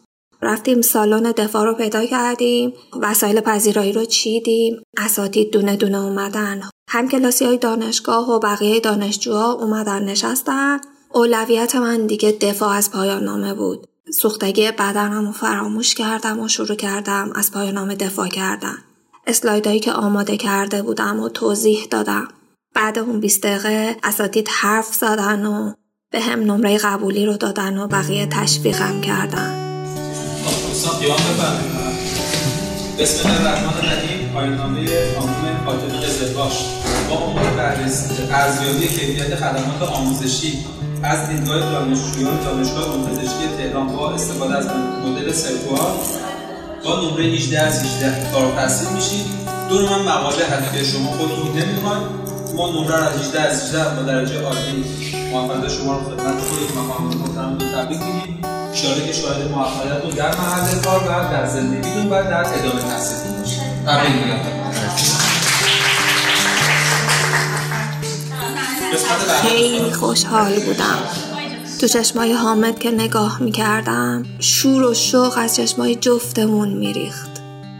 رفتیم 0.42 0.82
سالن 0.82 1.32
دفاع 1.32 1.66
رو 1.66 1.74
پیدا 1.74 2.06
کردیم. 2.06 2.74
وسایل 3.02 3.42
پذیرایی 3.42 3.94
رو 3.94 4.06
چیدیم. 4.06 4.82
اساتید 4.98 5.52
دونه 5.52 5.76
دونه 5.76 5.98
اومدن. 5.98 6.62
هم 6.90 7.08
کلاسی 7.08 7.46
های 7.46 7.58
دانشگاه 7.58 8.32
و 8.32 8.40
بقیه 8.40 8.80
دانشجوها 8.80 9.52
اومدن 9.52 10.04
نشستن. 10.04 10.80
اولویت 11.14 11.76
من 11.76 12.08
دیگه 12.08 12.32
دفاع 12.32 12.70
از 12.70 12.92
پایان 12.92 13.24
نامه 13.24 13.54
بود. 13.54 13.88
سوختگی 14.14 14.72
بدنم 14.72 15.26
رو 15.26 15.32
فراموش 15.32 15.96
کردم 15.96 16.40
و 16.40 16.48
شروع 16.48 16.76
کردم 16.76 17.32
از 17.36 17.52
پایان 17.52 17.74
نامه 17.74 17.96
دفاع 17.96 18.28
کردن. 18.28 18.78
اسلایدهایی 19.28 19.80
که 19.80 19.92
آماده 19.92 20.38
کرده 20.38 20.82
بودم 20.82 21.20
و 21.20 21.30
توضیح 21.30 21.88
دادم. 21.90 22.28
بعد 22.76 23.00
اون 23.00 23.20
20 23.20 23.44
دقیقه 23.44 23.98
اساتید 24.04 24.48
حرف 24.52 24.94
زدن 24.94 25.46
و 25.46 25.74
به 26.12 26.22
هم 26.22 26.40
نمره 26.40 26.78
قبولی 26.78 27.26
رو 27.26 27.38
دادن 27.38 27.78
و 27.78 27.88
بقیه 27.88 28.26
تشویقم 28.26 29.02
کردن. 29.02 29.54
بسم 33.00 33.30
الله 33.30 33.40
الرحمن 33.40 33.78
الرحیم. 33.78 34.30
پایان 34.34 34.54
نامه 34.54 34.86
خانم 35.20 35.66
فاطمه 35.66 36.06
قزلباش 36.06 36.54
با 37.10 37.16
عنوان 37.16 37.60
ارزیابی 38.32 38.88
کیفیت 38.88 39.36
خدمات 39.36 39.82
آموزشی 39.82 40.66
از 41.04 41.30
دیدگاه 41.30 41.60
دانشجویان 41.60 42.44
دانشگاه 42.44 43.08
پزشکی 43.08 43.48
تهران 43.58 43.88
با 43.88 44.12
استفاده 44.12 44.58
از 44.58 44.66
مدل 45.06 45.32
سرکوها 45.32 45.96
با 46.84 47.02
نمره 47.02 47.24
18 47.24 47.60
از 47.60 47.84
18 47.84 48.32
کار 48.32 48.52
تحصیل 48.56 48.90
میشید. 48.90 49.26
دور 49.70 49.82
من 49.82 50.02
مقاله 50.02 50.46
هدیه 50.46 50.84
شما 50.84 51.12
خودتون 51.12 51.62
نمی‌خواید 51.62 52.04
ما 52.56 52.72
نمره 52.72 52.96
از 52.96 53.20
18 53.20 53.42
از 53.42 53.64
18 53.64 53.96
با 53.96 54.02
درجه 54.02 54.42
عالی 54.42 55.21
موفقیت 55.32 55.72
شما 55.72 55.98
رو 55.98 56.04
خدمت 56.04 56.40
خودتون 56.42 56.78
و 56.78 56.82
محترمتون 56.82 57.72
تبریک 57.72 58.00
میگیم. 58.02 58.42
اشاره 58.74 59.08
که 59.08 59.14
شاهد 59.14 59.52
موفقیتتون 59.52 60.10
در 60.10 60.36
محل 60.38 60.82
کار 60.82 61.00
و 61.00 61.32
در 61.32 61.48
زندگیتون 61.48 62.06
و 62.06 62.10
در 62.10 62.40
ادامه 62.40 62.82
تحصیلتون 62.82 63.38
باشید 63.40 63.62
تبریک 63.88 64.16
میگم. 64.16 64.62
خیلی 69.42 69.92
خوشحال 69.92 70.60
بودم. 70.60 71.00
تو 71.80 71.88
چشمای 71.88 72.34
حامد 72.34 72.80
که 72.80 72.92
نگاه 72.92 73.44
می‌کردم 73.44 74.26
شور 74.40 74.84
و 74.84 74.94
شوق 74.94 75.34
از 75.38 75.56
چشمای 75.56 75.96
جفتمون 75.96 76.70
میریخت. 76.70 77.32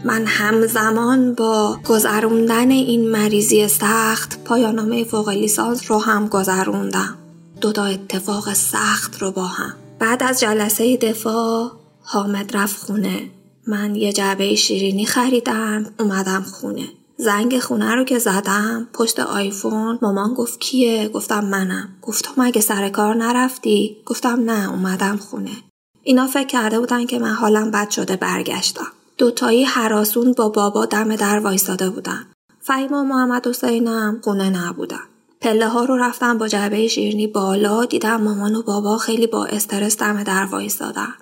من 0.04 0.26
همزمان 0.26 1.34
با 1.34 1.78
گذروندن 1.88 2.70
این 2.70 3.10
مریضی 3.10 3.68
سخت 3.68 4.44
پایانامه 4.44 5.04
فوق 5.04 5.28
لیسانس 5.28 5.90
رو 5.90 5.98
هم 5.98 6.28
گذروندم. 6.28 7.21
دو 7.62 7.72
تا 7.72 7.84
اتفاق 7.84 8.52
سخت 8.54 9.22
رو 9.22 9.30
با 9.30 9.44
هم. 9.44 9.74
بعد 9.98 10.22
از 10.22 10.40
جلسه 10.40 10.96
دفاع 10.96 11.70
حامد 12.02 12.56
رفت 12.56 12.76
خونه. 12.76 13.30
من 13.66 13.94
یه 13.94 14.12
جعبه 14.12 14.54
شیرینی 14.54 15.06
خریدم 15.06 15.86
اومدم 16.00 16.42
خونه. 16.42 16.88
زنگ 17.16 17.58
خونه 17.58 17.94
رو 17.94 18.04
که 18.04 18.18
زدم 18.18 18.88
پشت 18.92 19.20
آیفون 19.20 19.98
مامان 20.02 20.34
گفت 20.34 20.60
کیه؟ 20.60 21.08
گفتم 21.08 21.44
منم. 21.44 21.88
گفت 22.02 22.24
تو 22.24 22.42
مگه 22.42 22.60
سر 22.60 22.88
کار 22.88 23.14
نرفتی؟ 23.14 23.96
گفتم 24.06 24.40
نه 24.50 24.70
اومدم 24.70 25.16
خونه. 25.16 25.56
اینا 26.02 26.26
فکر 26.26 26.46
کرده 26.46 26.80
بودن 26.80 27.06
که 27.06 27.18
من 27.18 27.32
حالم 27.32 27.70
بد 27.70 27.90
شده 27.90 28.16
برگشتم. 28.16 28.92
دوتایی 29.18 29.64
حراسون 29.64 30.32
با 30.32 30.48
بابا 30.48 30.86
دم 30.86 31.16
در 31.16 31.38
وایستاده 31.38 31.90
بودن. 31.90 32.26
فهیما 32.60 33.04
محمد 33.04 33.46
حسین 33.46 33.86
هم 33.86 34.20
خونه 34.24 34.50
نبودن. 34.50 35.11
پله 35.42 35.68
ها 35.68 35.84
رو 35.84 35.96
رفتم 35.96 36.38
با 36.38 36.48
جعبه 36.48 36.88
شیرینی 36.88 37.26
بالا 37.26 37.84
دیدم 37.84 38.16
مامان 38.16 38.54
و 38.54 38.62
بابا 38.62 38.98
خیلی 38.98 39.26
با 39.26 39.44
استرس 39.44 39.96
دم 39.96 40.22
در 40.22 40.44
وایستادن. 40.44 41.14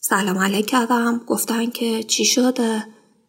سلام 0.00 0.38
علیک 0.38 0.66
کردم 0.66 1.20
گفتن 1.26 1.70
که 1.70 2.02
چی 2.02 2.24
شده؟ 2.24 2.86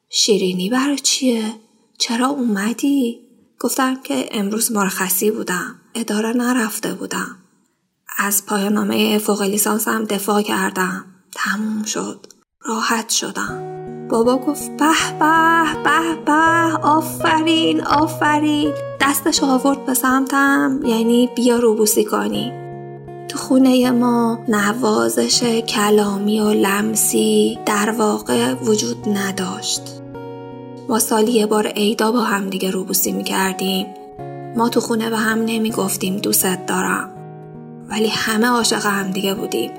شیرینی 0.09 0.69
برای 0.69 0.99
چیه؟ 0.99 1.53
چرا 1.97 2.27
اومدی؟ 2.27 3.19
گفتم 3.59 4.01
که 4.01 4.29
امروز 4.31 4.71
مرخصی 4.71 5.31
بودم. 5.31 5.75
اداره 5.95 6.33
نرفته 6.33 6.93
بودم. 6.93 7.38
از 8.17 8.45
پایان 8.45 8.73
نامه 8.73 9.17
فوق 9.17 9.41
لیسانسم 9.41 10.03
دفاع 10.03 10.41
کردم. 10.41 11.05
تموم 11.31 11.83
شد 11.83 12.27
راحت 12.61 13.09
شدم 13.09 13.78
بابا 14.09 14.37
گفت 14.37 14.71
به 14.77 14.91
به 15.19 15.83
به 15.83 16.15
به 16.25 16.77
آفرین 16.87 17.81
آفرین. 17.83 18.71
دستش 19.01 19.43
آورد 19.43 19.85
به 19.85 19.93
سمتم 19.93 20.79
یعنی 20.85 21.29
بیا 21.35 21.57
روبوسی 21.57 22.05
کنی. 22.05 22.53
تو 23.27 23.37
خونه 23.37 23.91
ما 23.91 24.39
نوازش 24.47 25.43
کلامی 25.43 26.39
و 26.39 26.49
لمسی 26.49 27.59
در 27.65 27.95
واقع 27.97 28.53
وجود 28.53 29.09
نداشت. 29.09 29.81
ما 30.89 30.99
سالی 30.99 31.31
یه 31.31 31.45
بار 31.45 31.67
عیدا 31.67 32.11
با 32.11 32.19
هم 32.19 32.49
دیگه 32.49 32.71
روبوسی 32.71 33.11
می‌کردیم. 33.11 33.87
ما 34.55 34.69
تو 34.69 34.79
خونه 34.79 35.09
به 35.09 35.17
هم 35.17 35.39
نمی‌گفتیم 35.45 36.15
دوست 36.15 36.65
دارم. 36.67 37.09
ولی 37.89 38.07
همه 38.07 38.47
عاشق 38.47 38.85
هم 38.85 39.11
دیگه 39.11 39.33
بودیم. 39.33 39.71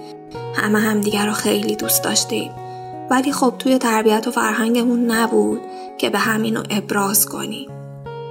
همه 0.54 0.78
همدیگه 0.78 1.24
رو 1.24 1.32
خیلی 1.32 1.76
دوست 1.76 2.04
داشتیم. 2.04 2.50
ولی 3.10 3.32
خب 3.32 3.54
توی 3.58 3.78
تربیت 3.78 4.28
و 4.28 4.30
فرهنگمون 4.30 5.10
نبود 5.10 5.60
که 5.98 6.10
به 6.10 6.18
همینو 6.18 6.62
ابراز 6.70 7.26
کنیم 7.26 7.70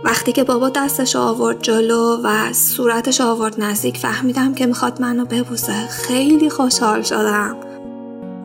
وقتی 0.04 0.32
که 0.32 0.44
بابا 0.44 0.70
دستش 0.70 1.16
آورد 1.16 1.62
جلو 1.62 2.22
و 2.24 2.54
صورتش 2.54 3.22
آورد 3.22 3.62
نزدیک 3.64 3.98
فهمیدم 3.98 4.54
که 4.54 4.66
می‌خواد 4.66 5.02
منو 5.02 5.26
ببوسه. 5.26 5.88
خیلی 5.88 6.50
خوشحال 6.50 7.02
شدم. 7.02 7.58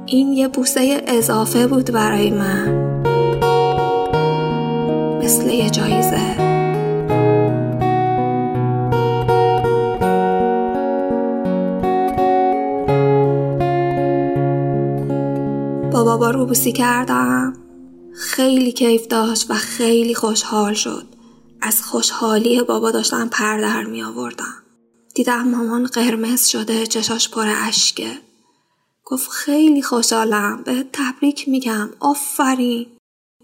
این 0.07 0.33
یه 0.33 0.49
بوسه 0.49 1.03
اضافه 1.07 1.67
بود 1.67 1.93
برای 1.93 2.31
من. 2.31 2.85
مثل 5.23 5.51
یه 5.51 5.71
جایزه. 5.71 6.34
با 15.95 16.05
بابا 16.05 16.31
روبوسی 16.31 16.73
کردم. 16.73 17.57
خیلی 18.15 18.73
کیف 18.73 19.07
داشت 19.07 19.51
و 19.51 19.55
خیلی 19.55 20.15
خوشحال 20.15 20.75
شد. 20.75 21.07
از 21.61 21.83
خوشحالی 21.83 22.63
بابا 22.63 22.91
داشتم 22.91 23.29
پر 23.29 23.59
در 23.59 23.85
می 23.85 24.03
آوردم. 24.03 24.55
دیدم 25.15 25.49
مامان 25.49 25.87
قرمز 25.87 26.47
شده 26.47 26.87
چشاش 26.87 27.29
پر 27.29 27.47
اشکه. 27.57 28.19
گفت 29.05 29.31
خیلی 29.31 29.83
خوشحالم 29.83 30.63
به 30.63 30.87
تبریک 30.93 31.49
میگم. 31.49 31.91
آفرین. 32.01 32.87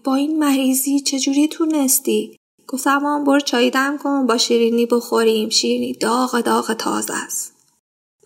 با 0.03 0.15
این 0.15 0.39
مریضی 0.39 0.99
چجوری 0.99 1.47
تونستی؟ 1.47 2.37
گفتم 2.67 2.97
مامان 2.97 3.23
برو 3.23 3.39
چای 3.39 3.69
دم 3.69 3.97
کن 3.97 4.27
با 4.27 4.37
شیرینی 4.37 4.85
بخوریم. 4.85 5.49
شیرینی 5.49 5.93
داغ 5.93 6.41
داغ 6.41 6.73
تازه 6.73 7.13
است. 7.13 7.53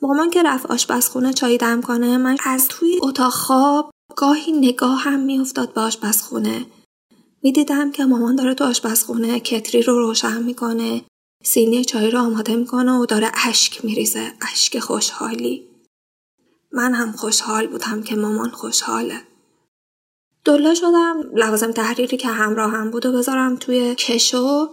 مامان 0.01 0.29
که 0.29 0.43
رفت 0.43 0.65
آشپزخونه 0.65 1.33
چای 1.33 1.57
دم 1.57 1.81
کنه 1.81 2.17
من 2.17 2.37
از 2.45 2.67
توی 2.67 2.99
اتاق 3.01 3.33
خواب 3.33 3.94
گاهی 4.15 4.51
نگاه 4.51 4.99
هم 4.99 5.19
میافتاد 5.19 5.73
به 5.73 5.81
آشپزخونه. 5.81 6.65
می‌دیدم 7.43 7.91
که 7.91 8.05
مامان 8.05 8.35
داره 8.35 8.53
تو 8.53 8.63
آشپزخونه 8.63 9.39
کتری 9.39 9.81
رو 9.81 9.99
روشن 9.99 10.43
می‌کنه 10.43 11.01
سینی 11.43 11.85
چای 11.85 12.11
رو 12.11 12.19
آماده 12.19 12.55
می‌کنه 12.55 12.91
و 12.91 13.05
داره 13.05 13.31
اشک 13.45 13.85
میریزه 13.85 14.33
اشک 14.51 14.79
خوشحالی. 14.79 15.69
من 16.71 16.93
هم 16.93 17.11
خوشحال 17.11 17.67
بودم 17.67 18.03
که 18.03 18.15
مامان 18.15 18.49
خوشحاله. 18.49 19.21
دلا 20.45 20.73
شدم 20.73 21.23
لوازم 21.33 21.71
تحریری 21.71 22.17
که 22.17 22.27
همراه 22.27 22.71
هم 22.71 22.91
بود 22.91 23.05
و 23.05 23.11
بذارم 23.11 23.55
توی 23.55 23.95
کشو 23.95 24.69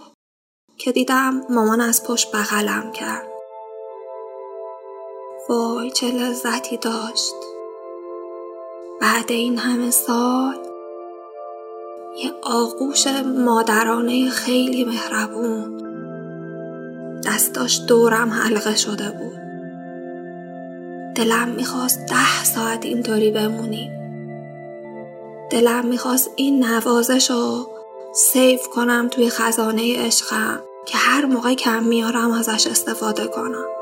که 0.78 0.92
دیدم 0.92 1.46
مامان 1.50 1.80
از 1.80 2.04
پشت 2.04 2.32
بغلم 2.32 2.92
کرد. 2.92 3.28
وای 5.48 5.90
چه 5.90 6.10
لذتی 6.10 6.76
داشت. 6.76 7.51
بعد 9.02 9.32
این 9.32 9.58
همه 9.58 9.90
سال 9.90 10.58
یه 12.24 12.32
آغوش 12.42 13.06
مادرانه 13.46 14.30
خیلی 14.30 14.84
مهربون. 14.84 15.76
دستاش 17.26 17.80
دورم 17.88 18.30
حلقه 18.30 18.76
شده 18.76 19.10
بود. 19.10 19.38
دلم 21.14 21.48
می‌خواست 21.48 21.98
ده 22.06 22.44
ساعت 22.44 22.84
اینطوری 22.84 23.30
بمونیم 23.30 23.92
دلم 25.50 25.86
می‌خواست 25.86 26.30
این 26.36 26.64
نوازش 26.64 27.30
رو 27.30 27.70
سیف 28.14 28.68
کنم 28.68 29.08
توی 29.10 29.30
خزانه 29.30 30.06
عشقم 30.06 30.60
که 30.86 30.98
هر 30.98 31.24
موقع 31.24 31.54
کم 31.54 31.82
میارم 31.82 32.32
ازش 32.32 32.66
استفاده 32.66 33.26
کنم. 33.26 33.81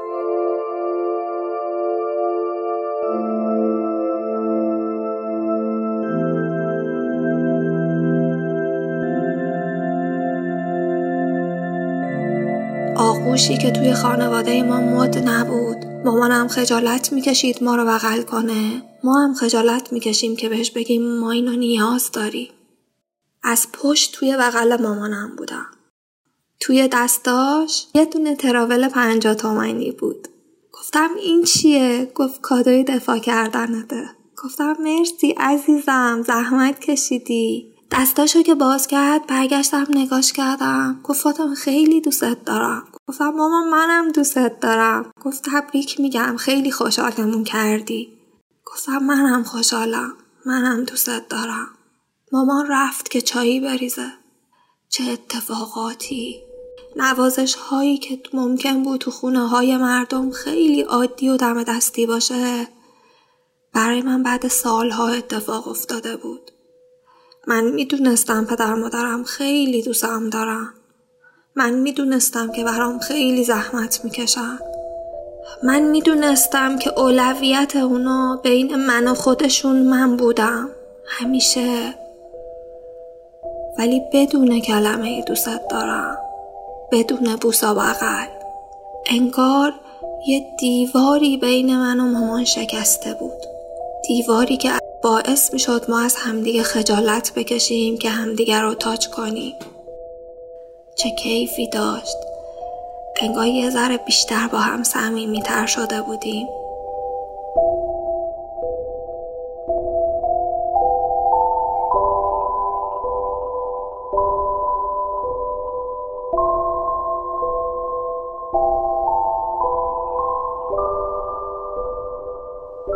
آغوشی 13.31 13.59
که 13.59 13.71
توی 13.71 13.95
خانواده 13.95 14.63
ما 14.63 14.81
مد 14.81 15.29
نبود. 15.29 15.77
مامانم 16.05 16.49
خجالت 16.49 17.13
می‌کشید 17.13 17.65
ما 17.65 17.77
رو 17.77 17.85
بغل 17.85 18.23
کنه. 18.23 18.83
ما 19.05 19.25
هم 19.25 19.35
خجالت 19.35 19.93
می‌کشیم 19.93 20.37
که 20.37 20.49
بهش 20.49 20.71
بگیم 20.71 21.19
ما 21.19 21.31
اینو 21.31 21.57
نیاز 21.57 22.11
داری. 22.11 22.51
از 23.43 23.67
پشت 23.73 24.13
توی 24.13 24.37
بغل 24.37 24.83
مامانم 24.83 25.37
بودم. 25.37 25.67
توی 26.61 26.89
دستاش 26.93 27.87
یه 27.95 28.05
دونه 28.05 28.37
تراول 28.37 28.89
پنجا 28.89 29.35
تومنی 29.35 29.91
بود. 29.93 30.29
گفتم 30.73 31.11
این 31.23 31.45
چیه؟ 31.45 32.13
گفت 32.15 32.41
کادوی 32.41 32.85
دفاع 32.85 33.19
کردنته. 33.19 34.05
گفتم 34.45 34.77
مرسی 34.81 35.31
عزیزم 35.31 36.23
زحمت 36.27 36.81
کشیدی. 36.81 37.75
دستاشو 37.93 38.43
که 38.43 38.55
باز 38.55 38.87
کرد 38.87 39.27
برگشتم 39.27 39.87
نگاش 39.91 40.33
کردم. 40.33 41.01
گفت 41.05 41.21
فاطمه 41.21 41.55
خیلی 41.55 42.01
دوستت 42.01 42.45
دارم. 42.45 42.83
گفتم 43.11 43.31
ماما 43.31 43.65
منم 43.65 44.13
دوستت 44.13 44.61
دارم. 44.61 45.13
گفت 45.25 45.49
تبریک 45.53 46.01
میگم 46.01 46.37
خیلی 46.37 46.71
خوشحالمون 46.71 47.45
کردی. 47.45 48.19
گفتم 48.65 48.99
منم 48.99 49.43
خوشحالم. 49.43 50.17
منم 50.47 50.85
دوستت 50.85 51.29
دارم. 51.29 51.69
مامان 52.33 52.67
رفت 52.69 53.11
که 53.11 53.21
چایی 53.21 53.61
بریزه. 53.61 54.13
چه 54.89 55.05
اتفاقاتی. 55.05 56.43
نوازش 56.97 57.55
هایی 57.55 57.99
که 57.99 58.23
ممکن 58.33 58.83
بود 58.83 59.01
تو 59.01 59.11
خونه 59.11 59.49
های 59.49 59.77
مردم 59.77 60.31
خیلی 60.31 60.83
عادی 60.83 61.29
و 61.29 61.37
دم 61.37 61.63
دستی 61.63 62.07
باشه 62.07 62.69
برای 63.75 64.03
من 64.03 64.23
بعد 64.23 64.49
سالها 64.49 65.09
اتفاق 65.09 65.69
افتاده 65.69 66.17
بود. 66.17 66.51
من 67.47 67.65
می‌دونستم 67.65 68.45
پدر 68.45 68.75
مادرم 68.75 69.25
خیلی 69.25 69.83
دوستم 69.83 70.31
دارم. 70.31 70.75
من 71.57 71.71
می‌دونستم 71.71 72.53
که 72.53 72.65
برام 72.65 72.99
خیلی 72.99 73.45
زحمت 73.45 74.01
می‌کشن. 74.05 74.59
من 75.63 75.83
می‌دونستم 75.83 76.79
که 76.79 77.01
اولویت 77.01 77.77
اونا 77.77 78.41
بین 78.43 78.75
من 78.77 79.09
و 79.09 79.15
خودشون 79.15 79.77
من 79.77 80.17
بودم. 80.17 80.69
همیشه. 81.07 81.95
ولی 83.79 84.03
بدون 84.13 84.61
کلمه 84.61 85.23
دوست 85.23 85.69
دارم. 85.71 86.19
بدون 86.93 87.37
بوسا 87.37 87.75
بغل. 87.75 88.27
انگار 89.07 89.73
یه 90.27 90.47
دیواری 90.59 91.37
بین 91.37 91.77
من 91.77 92.01
و 92.01 92.05
مامان 92.05 92.45
شکسته 92.45 93.15
بود. 93.15 93.43
دیواری 94.09 94.57
که 94.57 94.71
باعث 95.03 95.53
می 95.53 95.59
شد 95.59 95.85
ما 95.89 96.01
از 96.01 96.17
همدیگه 96.17 96.63
خجالت 96.63 97.33
بکشیم 97.35 97.99
که 97.99 98.11
همدیگه 98.11 98.61
رو 98.61 98.75
تاچ 98.75 99.07
کنیم 99.07 99.55
چه 100.95 101.11
کیفی 101.11 101.69
داشت. 101.69 102.17
انگار 103.21 103.47
یه 103.47 103.71
ذره 103.71 103.97
بیشتر 103.97 104.49
با 104.49 104.59
هم 104.59 104.83
تر 105.45 105.67
شده 105.67 106.03
بودیم. 106.03 106.49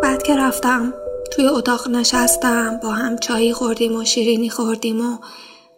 بعد 0.03 0.23
که 0.23 0.37
رفتم 0.37 0.95
توی 1.33 1.47
اتاق 1.47 1.89
نشستم 1.89 2.81
با 2.83 2.89
هم 2.89 3.19
چایی 3.19 3.53
خوردیم 3.53 3.97
و 3.97 4.05
شیرینی 4.05 4.51
خوردیم 4.51 5.01
و 5.01 5.19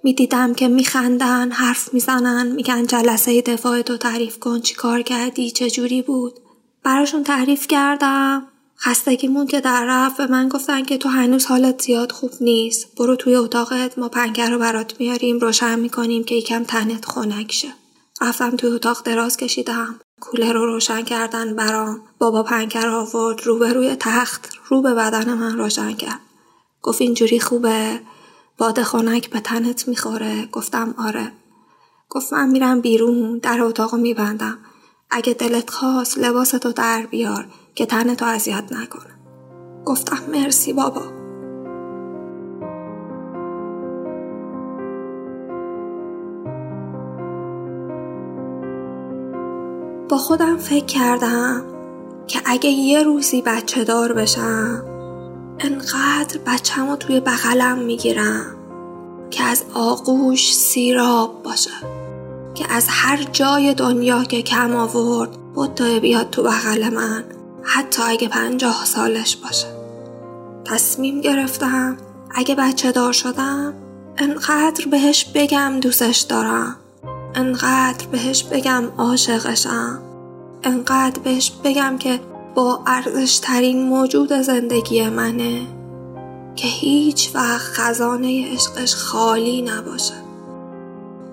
می‌دیدم 0.07 0.55
که 0.55 0.69
میخندن 0.69 1.51
حرف 1.51 1.95
می‌زنن 1.95 2.47
میگن 2.47 2.87
جلسه 2.87 3.43
دفاع 3.43 3.83
تو 3.83 3.97
تعریف 3.97 4.39
کن 4.39 4.61
چی 4.61 4.75
کار 4.75 5.03
کردی 5.03 5.51
چه 5.51 5.71
جوری 5.71 6.03
بود. 6.03 6.35
براشون 6.83 7.25
تعریف 7.25 7.67
کردم. 7.67 8.49
خستگیمون 8.79 9.47
که 9.47 9.61
در 9.61 9.85
رفت 9.89 10.17
به 10.17 10.27
من 10.27 10.49
گفتن 10.49 10.85
که 10.85 10.99
تو 10.99 11.09
هنوز 11.09 11.47
حالت 11.47 11.83
زیاد 11.83 12.13
خوب 12.13 12.31
نیست. 12.41 12.95
برو 12.99 13.17
توی 13.17 13.37
اتاقت 13.37 13.99
ما 13.99 14.09
پنکر 14.09 14.51
رو 14.51 14.59
برات 14.59 15.01
میاریم 15.01 15.39
روشن 15.39 15.79
می‌کنیم 15.79 16.25
که 16.25 16.35
یکم 16.35 16.65
تنت 16.65 17.05
خنک 17.05 17.53
شه. 17.53 17.69
رفتم 18.21 18.57
توی 18.57 18.71
اتاق 18.71 19.03
دراز 19.03 19.37
کشیدم. 19.37 20.01
کوله 20.21 20.53
رو 20.53 20.67
روشن 20.67 21.03
کردن 21.03 21.57
برام. 21.57 22.01
بابا 22.19 22.43
پنکر 22.43 22.87
آورد 22.87 23.47
روبروی 23.47 23.97
تخت 24.01 24.49
رو 24.69 24.83
به 24.83 24.95
بدن 24.95 25.35
من 25.35 25.59
روشن 25.59 25.93
کرد. 25.93 26.21
گفت 26.83 27.01
اینجوری 27.01 27.41
خوبه. 27.41 28.01
باد 28.59 28.83
خنک 28.83 29.31
به 29.31 29.41
تنت 29.41 29.89
می‌خوره. 29.89 30.47
گفتم 30.53 30.95
آره. 30.99 31.33
گفت 32.11 32.33
من 32.33 32.49
میرم 32.49 32.81
بیرون 32.81 33.39
در 33.39 33.61
اتاق 33.61 33.95
میبندم. 33.95 34.59
اگه 35.11 35.35
دلت 35.35 35.71
خواست 35.71 36.19
لباستو 36.19 36.73
در 36.73 37.07
بیار 37.11 37.47
که 37.75 37.87
تنتو 37.87 38.25
اذیت 38.25 38.73
نکنه. 38.73 39.15
گفتم 39.85 40.19
مرسی 40.33 40.73
بابا. 40.73 41.03
با 50.09 50.17
خودم 50.17 50.57
فکر 50.57 50.85
کردم 50.85 51.65
که 52.27 52.41
اگه 52.45 52.71
یه 52.71 53.03
روزی 53.03 53.43
بچه 53.43 53.85
دار 53.85 54.13
بشم 54.13 54.96
انقدر 55.59 56.39
بچم 56.47 56.91
رو 56.91 56.97
توی 56.97 57.21
بغلم 57.21 57.79
می‌گیرم 57.79 58.57
که 59.31 59.45
از 59.45 59.65
آغوش 59.75 60.55
سیراب 60.55 61.43
باشه 61.43 61.71
که 62.55 62.73
از 62.73 62.87
هر 62.89 63.23
جای 63.33 63.75
دنیا 63.75 64.25
که 64.25 64.43
کم 64.43 64.77
آورد 64.77 65.31
بودتای 65.55 66.01
بیاد 66.01 66.31
تو 66.31 66.43
بغل 66.43 66.95
من 66.95 67.25
حتی 67.63 68.03
اگه 68.03 68.29
پنجاه 68.29 68.85
سالش 68.85 69.37
باشه. 69.37 69.67
تصمیم 70.65 71.21
گرفتم 71.21 71.97
اگه 72.31 72.55
بچه 72.55 72.93
دار 72.93 73.13
شدم 73.13 73.75
انقدر 74.19 74.87
بهش 74.91 75.25
بگم 75.35 75.81
دوستش 75.81 76.21
دارم 76.21 76.77
انقدر 77.35 78.07
بهش 78.07 78.43
بگم 78.43 78.85
عاشقشم 78.99 80.03
انقدر 80.63 81.21
بهش 81.25 81.53
بگم 81.65 81.99
که 81.99 82.21
با 82.57 82.81
ارزش 82.87 83.39
ترین 83.39 83.83
موجود 83.83 84.33
زندگی 84.33 85.09
منه 85.09 85.67
که 86.55 86.69
هیچ 86.69 87.31
وقت 87.35 87.61
خزانه 87.61 88.53
عشقش 88.53 88.95
خالی 88.95 89.63
نباشه. 89.63 90.15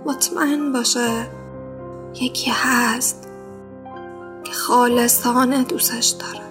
مطمئن 0.06 0.72
باشه 0.72 1.28
یکی 2.22 2.52
هست 2.54 3.28
که 4.44 4.52
خالصانه 4.52 5.64
دوستش 5.64 6.08
داره. 6.08 6.46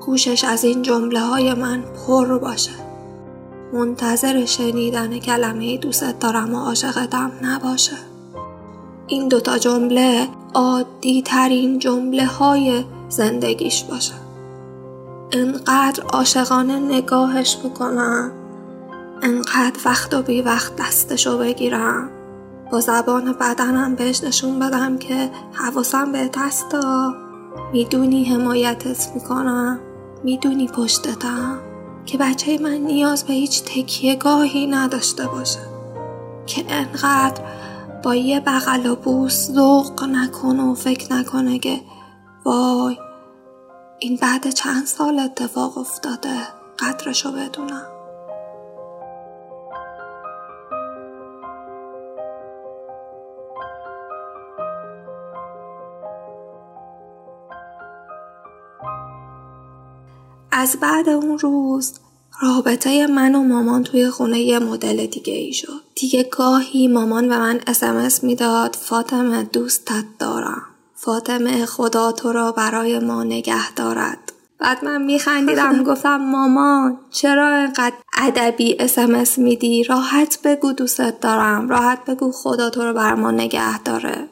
گوشش 0.00 0.44
از 0.44 0.64
این 0.64 0.82
جمله 0.82 1.20
های 1.20 1.54
من 1.54 1.82
پر 1.82 2.38
باشه. 2.38 2.72
منتظر 3.72 4.44
شنیدن 4.44 5.18
کلمه 5.18 5.76
دوست 5.76 6.20
دارم 6.20 6.54
و 6.54 6.58
عاشقتم 6.58 7.32
نباشه. 7.42 7.96
این 9.06 9.28
دوتا 9.28 9.58
جمله 9.58 10.28
عادی 10.54 11.22
ترین 11.22 11.78
جمله 11.78 12.26
های 12.26 12.84
زندگیش 13.16 13.84
باشه. 13.84 14.14
انقدر 15.32 16.02
عاشقانه 16.12 16.78
نگاهش 16.78 17.58
می‌کنم 17.64 18.32
انقدر 19.22 19.80
وقت 19.84 20.14
و 20.14 20.22
بی 20.22 20.42
وقت 20.42 20.76
دستشو 20.76 21.38
بگیرم. 21.38 22.10
با 22.72 22.80
زبان 22.80 23.32
بدنم 23.32 23.94
بهش 23.94 24.24
نشون 24.24 24.58
بدم 24.58 24.98
که 24.98 25.30
حواسم 25.52 26.12
به 26.12 26.30
دستا. 26.34 27.14
می‌دونی 27.72 28.24
حمایتت 28.24 29.10
می‌کنم. 29.14 29.80
می‌دونی 30.24 30.68
پشتتم. 30.68 31.58
که 32.06 32.18
بچه 32.18 32.58
من 32.62 32.74
نیاز 32.74 33.24
به 33.24 33.32
هیچ 33.32 33.64
تکیه 33.64 34.16
گاهی 34.16 34.66
نداشته 34.66 35.26
باشه. 35.26 35.60
که 36.46 36.64
انقدر 36.68 37.42
با 38.02 38.14
یه 38.14 38.40
بغل 38.40 38.86
و 38.86 38.96
بوس 38.96 39.50
ذوق 39.50 40.04
نکنه 40.04 40.62
و 40.62 40.74
فکر 40.74 41.12
نکنه 41.12 41.58
که 41.58 41.80
وای 42.44 42.96
این 43.98 44.16
بعد 44.16 44.50
چند 44.50 44.86
سال 44.86 45.18
اتفاق 45.18 45.78
افتاده 45.78 46.48
قدرشو 46.78 47.32
بدونم 47.32 47.86
از 60.52 60.76
بعد 60.80 61.08
اون 61.08 61.38
روز 61.38 61.92
رابطه 62.42 63.06
من 63.06 63.34
و 63.34 63.42
مامان 63.42 63.82
توی 63.82 64.10
خونه 64.10 64.40
یه 64.40 64.58
مدل 64.58 65.06
دیگه 65.06 65.32
ای 65.32 65.52
شد. 65.52 65.82
دیگه 65.94 66.22
گاهی 66.22 66.88
مامان 66.88 67.28
به 67.28 67.38
من 67.38 67.60
اسمس 67.66 68.24
می‌داد 68.24 68.76
فاطمه 68.76 69.42
دوستت 69.42 70.04
دارم. 70.18 70.73
فاطمه 71.04 71.66
خدا 71.66 72.12
تو 72.12 72.32
را 72.32 72.52
برای 72.52 72.98
ما 72.98 73.24
نگه 73.24 73.72
دارد. 73.72 74.32
بعد 74.58 74.84
من 74.84 75.02
میخندیدم 75.02 75.84
گفتم 75.84 76.16
مامان 76.16 76.98
چرا 77.10 77.56
اینقدر 77.56 77.96
ادبی 78.18 78.76
اسمس 78.78 79.38
میدی؟ 79.38 79.84
راحت 79.84 80.38
بگو 80.44 80.72
دوستت 80.72 81.20
دارم. 81.20 81.68
راحت 81.68 82.04
بگو 82.04 82.32
خدا 82.32 82.70
تو 82.70 82.82
رو 82.82 82.92
بر 82.92 83.14
ما 83.14 83.30
نگه 83.30 83.82
داره. 83.82 84.28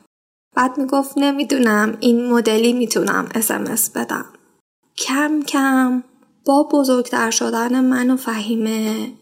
بعد 0.56 0.78
می‌گفت 0.78 1.18
نمی‌دونم 1.18 1.96
این 2.00 2.30
مدلی 2.30 2.72
می‌تونم 2.72 3.28
اسمس 3.34 3.90
بدم. 3.90 4.24
کم 4.96 5.42
کم 5.42 6.02
با 6.46 6.62
بزرگتر 6.62 7.30
شدن 7.30 7.84
من 7.84 8.10
و 8.10 8.16
فهیمه 8.16 9.12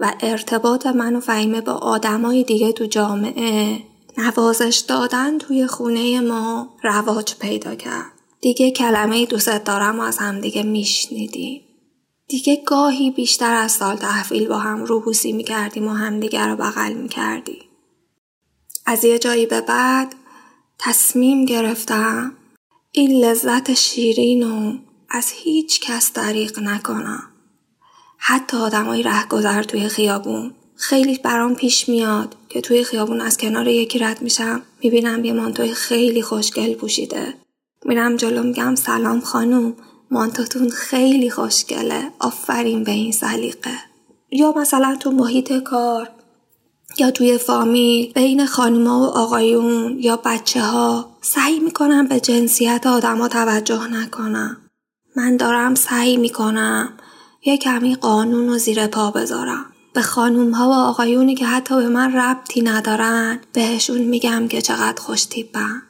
و 0.00 0.12
ارتباط 0.20 0.86
من 0.86 1.16
و 1.16 1.20
فهیمه 1.20 1.60
با 1.60 1.72
آدمای 1.72 2.44
دیگه 2.44 2.72
تو 2.72 2.86
جامعه 2.86 3.78
نوازش 4.18 4.84
دادن 4.88 5.38
توی 5.38 5.66
خونه 5.66 6.20
ما 6.20 6.76
رواج 6.82 7.34
پیدا 7.34 7.74
کرد. 7.74 8.12
دیگه 8.40 8.70
کلمه 8.70 9.26
دوست 9.26 9.64
دارم 9.64 10.00
و 10.00 10.02
از 10.02 10.18
هم 10.18 10.40
دیگه 10.40 10.62
میشنیدیم. 10.62 11.60
دیگه 12.28 12.62
گاهی 12.66 13.10
بیشتر 13.10 13.54
از 13.54 13.72
سال 13.72 13.96
تحویل 13.96 14.48
با 14.48 14.58
هم 14.58 14.84
روبوسی 14.84 15.32
می‌کردیم 15.32 15.88
و 15.88 15.92
همدیگه 15.92 16.46
رو 16.46 16.56
بغل 16.56 16.92
می‌کردیم. 16.92 17.62
از 18.86 19.04
یه 19.04 19.18
جایی 19.18 19.46
به 19.46 19.60
بعد 19.60 20.14
تصمیم 20.78 21.44
گرفتم 21.44 22.32
این 22.92 23.24
لذت 23.24 23.74
شیرین 23.74 24.42
و 24.42 24.78
از 25.10 25.30
هیچ 25.30 25.80
کس 25.80 26.12
دریغ 26.12 26.58
نکنم. 26.58 27.22
حتی 28.18 28.56
آدمای 28.56 29.02
رهگذر 29.02 29.62
توی 29.62 29.88
خیابون 29.88 30.54
خیلی 30.76 31.18
برام 31.18 31.54
پیش 31.54 31.88
میاد 31.88 32.36
که 32.54 32.60
توی 32.60 32.84
خیابون 32.84 33.20
از 33.20 33.36
کنار 33.36 33.68
یکی 33.68 33.98
رد 33.98 34.22
میشم 34.22 34.62
می‌بینم 34.82 35.24
یه 35.24 35.32
مانتوی 35.32 35.74
خیلی 35.74 36.22
خوشگل 36.22 36.74
پوشیده. 36.74 37.34
میرم 37.84 38.16
جلو 38.16 38.42
میگم 38.42 38.74
سلام 38.74 39.20
خانوم 39.20 39.74
مانتوتون 40.10 40.70
خیلی 40.70 41.30
خوشگله. 41.30 42.10
آفرین 42.18 42.84
به 42.84 42.90
این 42.90 43.12
سلیقه. 43.12 43.70
یا 44.30 44.54
مثلا 44.56 44.96
تو 45.00 45.10
محیط 45.10 45.52
کار 45.52 46.08
یا 46.98 47.10
توی 47.10 47.38
فامیل 47.38 48.12
بین 48.12 48.46
خانوما 48.46 49.00
و 49.00 49.04
آقایون 49.04 49.98
یا 50.00 50.16
بچه 50.24 50.60
ها 50.60 51.16
سعی 51.20 51.60
می‌کنم 51.60 52.08
به 52.08 52.20
جنسیت 52.20 52.86
آدما 52.86 53.28
توجه 53.28 53.88
نکنم. 53.88 54.56
من 55.16 55.36
دارم 55.36 55.74
سعی 55.74 56.16
می‌کنم 56.16 56.92
یه 57.44 57.56
کمی 57.56 57.94
قانون 57.94 58.48
رو 58.48 58.58
زیر 58.58 58.86
پا 58.86 59.10
بذارم. 59.10 59.66
به 59.94 60.02
خانوم 60.02 60.50
ها 60.50 60.68
و 60.68 60.72
آقایونی 60.72 61.34
که 61.34 61.46
حتی 61.46 61.76
به 61.76 61.88
من 61.88 62.12
ربطی 62.16 62.62
ندارن 62.62 63.40
بهشون 63.52 63.98
میگم 63.98 64.48
که 64.48 64.62
چقدر 64.62 65.02
خوش 65.02 65.24
تیپم. 65.24 65.82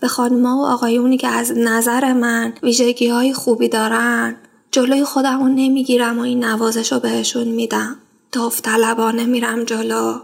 به 0.00 0.08
خانوم 0.08 0.46
ها 0.46 0.56
و 0.56 0.66
آقایونی 0.66 1.16
که 1.16 1.28
از 1.28 1.52
نظر 1.56 2.12
من 2.12 2.52
ویژگی 2.62 3.08
های 3.08 3.32
خوبی 3.32 3.68
دارن 3.68 4.36
جلوی 4.70 5.04
خودم 5.04 5.40
رو 5.40 5.48
نمی‌گیرم 5.48 6.18
و 6.18 6.22
این 6.22 6.44
نوازش 6.44 6.92
رو 6.92 7.00
بهشون 7.00 7.48
میدم. 7.48 7.96
داوطلبانه 8.32 9.24
میرم 9.24 9.64
جلو. 9.64 10.20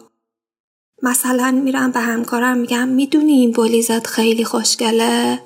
مثلا 1.02 1.50
میرم 1.50 1.90
به 1.90 2.00
همکارم 2.00 2.58
میگم 2.58 2.88
می‌دونی 2.88 3.32
این 3.32 3.52
بلیزت 3.52 4.06
خیلی 4.06 4.44
خوشگله 4.44 5.40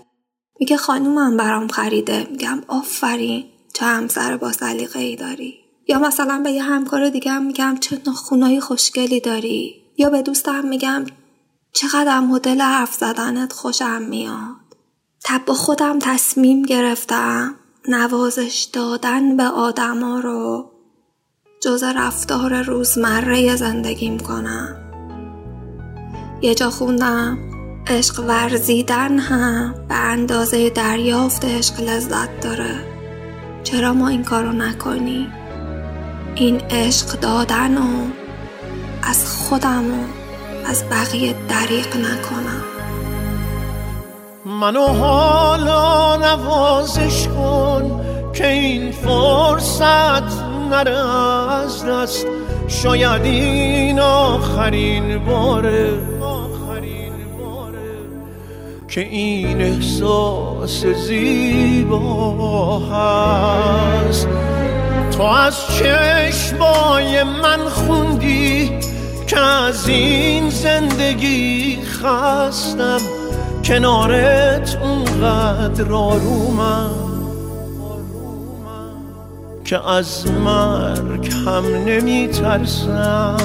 میگه 0.61 0.77
خانومم 0.77 1.37
برام 1.37 1.69
خریده 1.69 2.27
میگم 2.31 2.63
آفرین 2.69 3.45
چه 3.73 3.85
همسر 3.85 4.37
با 4.37 4.53
سلیقه 4.53 4.99
ای 4.99 5.17
داری 5.17 5.68
یا 5.89 5.99
مثلا 5.99 6.41
به 6.45 6.51
یه 6.51 6.63
همکار 6.63 7.11
دیگه 7.11 7.31
هم 7.31 7.47
میگم 7.47 7.77
چه 7.81 8.01
ناخونای 8.07 8.61
خوشگلی 8.61 9.21
داری؟ 9.21 9.75
یا 9.97 10.11
به 10.11 10.23
دوستم 10.23 10.69
میگم 10.69 11.05
چقدر 11.73 12.21
مدل 12.21 12.61
حرف 12.61 12.95
زدنت 12.95 13.53
خوشم 13.53 14.03
میاد؟ 14.03 14.57
تب 15.25 15.45
با 15.45 15.55
خودم 15.55 15.99
تصمیم 15.99 16.63
گرفتم 16.63 17.55
نوازش 17.89 18.69
دادن 18.73 19.37
به 19.37 19.45
آدما 19.45 20.21
رو 20.21 20.71
جز 21.61 21.83
رفتار 21.83 22.63
روزمره 22.63 23.57
زندگیم 23.57 24.19
کنم. 24.19 24.77
یه 26.43 26.55
جا 26.55 26.71
خوندم 26.71 27.39
عشق 27.87 28.25
ورزیدن 28.29 29.19
هم 29.19 29.75
به 29.89 29.95
اندازه 29.95 30.71
دریافت 30.71 31.45
عشق 31.45 31.81
لذت 31.81 32.41
داره. 32.41 32.85
چرا 33.65 33.93
ما 33.93 34.09
این 34.09 34.25
کارو 34.25 34.53
نکنی؟ 34.53 35.38
این 36.39 36.61
عشق 36.71 37.07
دادن 37.07 37.79
و 37.79 38.07
از 39.03 39.27
خودم 39.27 39.91
و 39.91 40.05
از 40.67 40.85
بقیه 40.91 41.35
دریق 41.49 41.97
نکنم. 41.97 42.63
منو 44.61 44.87
حالا 44.87 46.17
نوازش 46.17 47.29
کن 47.29 48.01
که 48.33 48.47
این 48.47 48.93
فرصت 48.93 50.43
نره 50.71 51.15
از 51.55 51.85
دست. 51.85 52.27
شاید 52.69 53.23
این 53.23 54.01
آخرین 54.01 55.19
باره 55.19 55.93
که 58.89 59.01
این 59.01 59.61
احساس 59.61 60.87
زیبا 60.87 62.79
هست. 62.79 64.29
تو 65.19 65.25
از 65.25 65.67
چشمای 65.67 67.23
من 67.23 67.69
خوندی 67.69 68.79
که 69.27 69.41
از 69.41 69.89
این 69.89 70.51
زندگی 70.51 71.79
خستم. 71.83 73.01
کنارت 73.65 74.79
اونقدر 74.83 75.93
آرومم 75.93 76.91
که 79.65 79.89
از 79.89 80.31
مرگ 80.31 81.33
هم 81.33 81.65
نمی 81.87 82.29
ترسم 82.29 83.37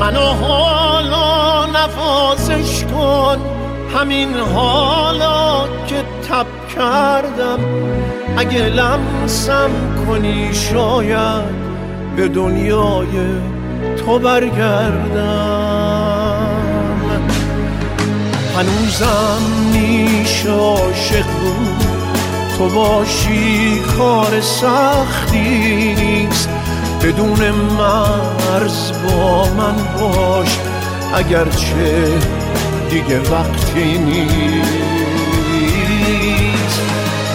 منو 0.00 0.20
حالا 0.20 1.66
نوازش 1.66 2.84
کن 2.84 3.36
همین 3.94 4.34
حالا 4.34 5.64
که 5.86 6.04
تب 6.28 6.46
کردم. 6.76 7.58
اگه 8.36 8.62
لمسم 8.62 9.70
کنی 10.06 10.54
شاید 10.54 11.66
به 12.16 12.28
دنیای 12.28 13.08
تو 13.96 14.18
برگردم. 14.18 15.76
هنوزم 18.56 19.42
میشه 19.72 20.50
عاشق 20.50 21.26
تو 22.58 22.68
باشی 22.68 23.80
کار 23.98 24.40
سختی 24.40 25.94
نیست. 25.94 26.48
بدون 27.02 27.50
مرز 27.50 28.92
با 28.92 29.44
من 29.44 29.74
باش. 30.00 30.58
اگرچه 31.14 32.18
دیگه 32.90 33.20
وقتی 33.20 33.98
نیست. 33.98 34.95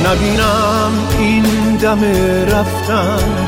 نبینم 0.06 0.92
این 1.20 1.76
دم 1.76 2.04
رفتن 2.48 3.48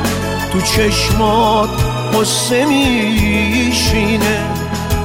تو 0.52 0.62
چشمات 0.62 1.70
قصه 2.14 2.66
میشینه. 2.66 4.40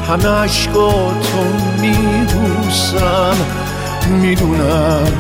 همه 0.09 0.29
عشقاتو 0.29 1.45
میبوسم 1.81 3.37
می‌دونم 4.09 5.13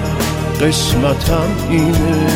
قسمتم 0.60 1.48
اینه. 1.70 2.26